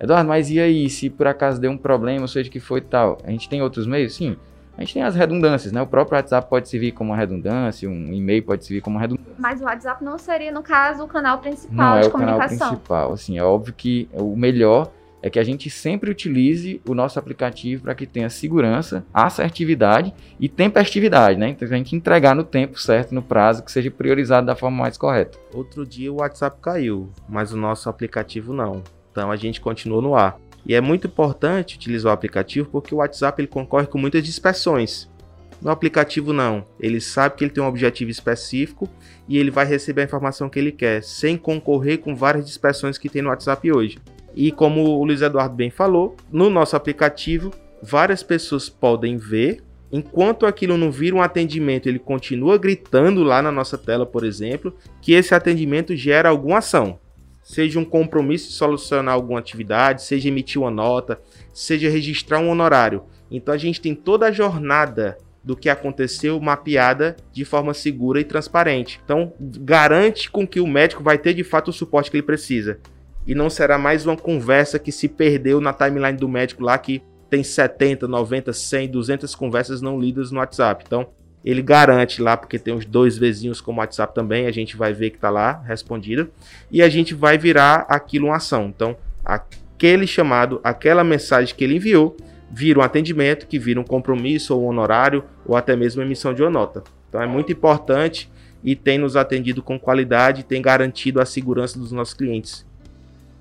Eduardo, 0.00 0.28
mas 0.28 0.50
e 0.50 0.60
aí, 0.60 0.90
se 0.90 1.08
por 1.08 1.26
acaso 1.26 1.60
deu 1.60 1.70
um 1.70 1.78
problema, 1.78 2.22
ou 2.22 2.28
seja, 2.28 2.50
que 2.50 2.60
foi 2.60 2.80
tal, 2.80 3.18
a 3.24 3.30
gente 3.30 3.48
tem 3.48 3.62
outros 3.62 3.86
meios? 3.86 4.14
Sim, 4.14 4.36
a 4.76 4.80
gente 4.80 4.94
tem 4.94 5.02
as 5.02 5.14
redundâncias, 5.14 5.72
né? 5.72 5.80
O 5.80 5.86
próprio 5.86 6.16
WhatsApp 6.16 6.48
pode 6.50 6.68
servir 6.68 6.92
como 6.92 7.10
uma 7.10 7.16
redundância, 7.16 7.88
um 7.88 8.12
e-mail 8.12 8.42
pode 8.42 8.64
servir 8.64 8.80
como 8.80 8.96
uma 8.96 9.00
redundância. 9.00 9.32
Mas 9.38 9.60
o 9.60 9.64
WhatsApp 9.64 10.04
não 10.04 10.18
seria, 10.18 10.50
no 10.50 10.62
caso, 10.62 11.04
o 11.04 11.08
canal 11.08 11.38
principal 11.38 11.94
não 11.94 12.00
de 12.00 12.06
é 12.06 12.10
comunicação. 12.10 12.36
Não 12.36 12.44
é 12.44 12.48
o 12.48 12.50
canal 12.50 12.70
principal, 12.70 13.12
assim, 13.12 13.38
é 13.38 13.44
óbvio 13.44 13.72
que 13.72 14.08
o 14.12 14.36
melhor 14.36 14.90
é 15.24 15.30
que 15.30 15.38
a 15.38 15.42
gente 15.42 15.70
sempre 15.70 16.10
utilize 16.10 16.82
o 16.86 16.94
nosso 16.94 17.18
aplicativo 17.18 17.84
para 17.84 17.94
que 17.94 18.04
tenha 18.04 18.28
segurança, 18.28 19.06
assertividade 19.12 20.12
e 20.38 20.50
tempestividade, 20.50 21.40
né? 21.40 21.48
Então 21.48 21.66
a 21.66 21.70
gente 21.70 21.96
entregar 21.96 22.36
no 22.36 22.44
tempo 22.44 22.78
certo, 22.78 23.14
no 23.14 23.22
prazo, 23.22 23.64
que 23.64 23.72
seja 23.72 23.90
priorizado 23.90 24.46
da 24.46 24.54
forma 24.54 24.82
mais 24.82 24.98
correta. 24.98 25.38
Outro 25.50 25.86
dia 25.86 26.12
o 26.12 26.16
WhatsApp 26.16 26.58
caiu, 26.60 27.10
mas 27.26 27.54
o 27.54 27.56
nosso 27.56 27.88
aplicativo 27.88 28.52
não. 28.52 28.82
Então 29.10 29.30
a 29.30 29.36
gente 29.36 29.62
continua 29.62 30.02
no 30.02 30.14
ar. 30.14 30.38
E 30.66 30.74
é 30.74 30.80
muito 30.82 31.06
importante 31.06 31.76
utilizar 31.76 32.10
o 32.10 32.14
aplicativo 32.14 32.68
porque 32.70 32.94
o 32.94 32.98
WhatsApp 32.98 33.40
ele 33.40 33.48
concorre 33.48 33.86
com 33.86 33.96
muitas 33.96 34.22
dispersões. 34.22 35.10
No 35.58 35.70
aplicativo 35.70 36.34
não, 36.34 36.66
ele 36.78 37.00
sabe 37.00 37.36
que 37.36 37.44
ele 37.44 37.50
tem 37.50 37.64
um 37.64 37.66
objetivo 37.66 38.10
específico 38.10 38.86
e 39.26 39.38
ele 39.38 39.50
vai 39.50 39.64
receber 39.64 40.02
a 40.02 40.04
informação 40.04 40.50
que 40.50 40.58
ele 40.58 40.70
quer, 40.70 41.02
sem 41.02 41.38
concorrer 41.38 41.96
com 41.96 42.14
várias 42.14 42.44
dispersões 42.44 42.98
que 42.98 43.08
tem 43.08 43.22
no 43.22 43.30
WhatsApp 43.30 43.72
hoje. 43.72 43.96
E 44.34 44.50
como 44.50 44.82
o 44.82 45.04
Luiz 45.04 45.22
Eduardo 45.22 45.54
bem 45.54 45.70
falou, 45.70 46.16
no 46.30 46.50
nosso 46.50 46.74
aplicativo, 46.76 47.52
várias 47.82 48.22
pessoas 48.22 48.68
podem 48.68 49.16
ver. 49.16 49.62
Enquanto 49.92 50.44
aquilo 50.44 50.76
não 50.76 50.90
vira 50.90 51.14
um 51.14 51.22
atendimento, 51.22 51.88
ele 51.88 51.98
continua 51.98 52.58
gritando 52.58 53.22
lá 53.22 53.40
na 53.40 53.52
nossa 53.52 53.78
tela, 53.78 54.04
por 54.04 54.24
exemplo, 54.24 54.74
que 55.00 55.12
esse 55.12 55.34
atendimento 55.34 55.94
gera 55.94 56.28
alguma 56.28 56.58
ação. 56.58 56.98
Seja 57.42 57.78
um 57.78 57.84
compromisso 57.84 58.48
de 58.48 58.54
solucionar 58.54 59.14
alguma 59.14 59.38
atividade, 59.38 60.02
seja 60.02 60.28
emitir 60.28 60.60
uma 60.60 60.70
nota, 60.70 61.20
seja 61.52 61.90
registrar 61.90 62.40
um 62.40 62.48
honorário. 62.48 63.04
Então 63.30 63.54
a 63.54 63.58
gente 63.58 63.80
tem 63.80 63.94
toda 63.94 64.26
a 64.26 64.32
jornada 64.32 65.18
do 65.44 65.54
que 65.54 65.68
aconteceu 65.68 66.40
mapeada 66.40 67.16
de 67.30 67.44
forma 67.44 67.74
segura 67.74 68.18
e 68.18 68.24
transparente. 68.24 68.98
Então, 69.04 69.34
garante 69.38 70.30
com 70.30 70.46
que 70.46 70.58
o 70.58 70.66
médico 70.66 71.02
vai 71.02 71.18
ter 71.18 71.34
de 71.34 71.44
fato 71.44 71.68
o 71.68 71.72
suporte 71.72 72.10
que 72.10 72.16
ele 72.16 72.22
precisa. 72.22 72.80
E 73.26 73.34
não 73.34 73.48
será 73.48 73.78
mais 73.78 74.04
uma 74.04 74.16
conversa 74.16 74.78
que 74.78 74.92
se 74.92 75.08
perdeu 75.08 75.60
na 75.60 75.72
timeline 75.72 76.18
do 76.18 76.28
médico 76.28 76.62
lá 76.62 76.76
que 76.76 77.02
tem 77.30 77.42
70, 77.42 78.06
90, 78.06 78.52
100, 78.52 78.88
200 78.88 79.34
conversas 79.34 79.80
não 79.80 79.98
lidas 79.98 80.30
no 80.30 80.38
WhatsApp. 80.38 80.84
Então, 80.86 81.06
ele 81.44 81.62
garante 81.62 82.22
lá, 82.22 82.36
porque 82.36 82.58
tem 82.58 82.74
os 82.74 82.84
dois 82.84 83.18
vizinhos 83.18 83.60
como 83.60 83.80
WhatsApp 83.80 84.14
também, 84.14 84.46
a 84.46 84.52
gente 84.52 84.76
vai 84.76 84.92
ver 84.92 85.10
que 85.10 85.16
está 85.16 85.30
lá 85.30 85.62
respondido, 85.66 86.30
e 86.70 86.82
a 86.82 86.88
gente 86.88 87.14
vai 87.14 87.36
virar 87.36 87.86
aquilo 87.88 88.28
uma 88.28 88.36
ação. 88.36 88.66
Então, 88.66 88.96
aquele 89.24 90.06
chamado, 90.06 90.60
aquela 90.62 91.02
mensagem 91.02 91.54
que 91.54 91.64
ele 91.64 91.76
enviou, 91.76 92.16
vira 92.50 92.78
um 92.78 92.82
atendimento, 92.82 93.46
que 93.46 93.58
vira 93.58 93.80
um 93.80 93.84
compromisso 93.84 94.54
ou 94.54 94.64
um 94.64 94.68
honorário, 94.68 95.24
ou 95.44 95.56
até 95.56 95.74
mesmo 95.74 96.02
emissão 96.02 96.32
de 96.32 96.42
uma 96.42 96.50
nota. 96.50 96.84
Então, 97.08 97.20
é 97.20 97.26
muito 97.26 97.52
importante 97.52 98.30
e 98.62 98.74
tem 98.76 98.96
nos 98.96 99.16
atendido 99.16 99.62
com 99.62 99.78
qualidade, 99.78 100.44
tem 100.44 100.62
garantido 100.62 101.20
a 101.20 101.26
segurança 101.26 101.78
dos 101.78 101.92
nossos 101.92 102.14
clientes. 102.14 102.64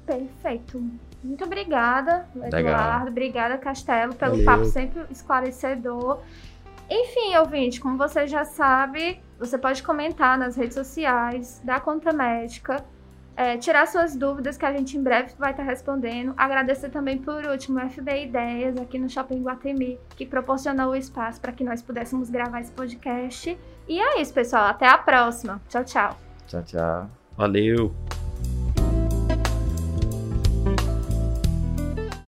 Perfeito. 0.06 0.84
Muito 1.24 1.44
obrigada, 1.46 2.28
Eduardo. 2.36 2.56
Legal. 2.56 3.08
Obrigada, 3.08 3.58
Castelo, 3.58 4.14
pelo 4.14 4.32
Valeu. 4.32 4.46
papo 4.46 4.66
sempre 4.66 5.06
esclarecedor. 5.10 6.20
Enfim, 6.90 7.36
ouvinte, 7.38 7.80
como 7.80 7.98
você 7.98 8.28
já 8.28 8.44
sabe, 8.44 9.22
você 9.40 9.58
pode 9.58 9.82
comentar 9.82 10.38
nas 10.38 10.56
redes 10.56 10.76
sociais 10.76 11.62
da 11.64 11.80
Conta 11.80 12.12
Médica, 12.12 12.84
é, 13.36 13.58
tirar 13.58 13.88
suas 13.88 14.16
dúvidas 14.16 14.58
que 14.58 14.66
a 14.66 14.72
gente 14.72 14.96
em 14.98 15.02
breve 15.02 15.34
vai 15.40 15.52
estar 15.52 15.64
respondendo. 15.64 16.34
Agradecer 16.38 16.90
também 16.90 17.18
por 17.18 17.46
último 17.46 17.80
o 17.80 17.90
FB 17.90 18.26
Ideias 18.26 18.78
aqui 18.78 19.00
no 19.00 19.10
Shopping 19.10 19.42
Guatemi, 19.42 20.00
que 20.16 20.26
proporcionou 20.26 20.92
o 20.92 20.96
espaço 20.96 21.42
para 21.42 21.52
que 21.52 21.64
nós 21.64 21.82
pudéssemos 21.82 22.30
gravar 22.30 22.62
esse 22.62 22.72
podcast. 22.72 23.58
E 23.88 24.00
é 24.00 24.22
isso, 24.22 24.34
pessoal. 24.34 24.68
Até 24.68 24.88
a 24.88 24.98
próxima. 24.98 25.60
Tchau, 25.68 25.84
tchau. 25.84 26.18
Tchau, 26.46 26.64
tchau. 26.64 27.10
Valeu. 27.36 28.23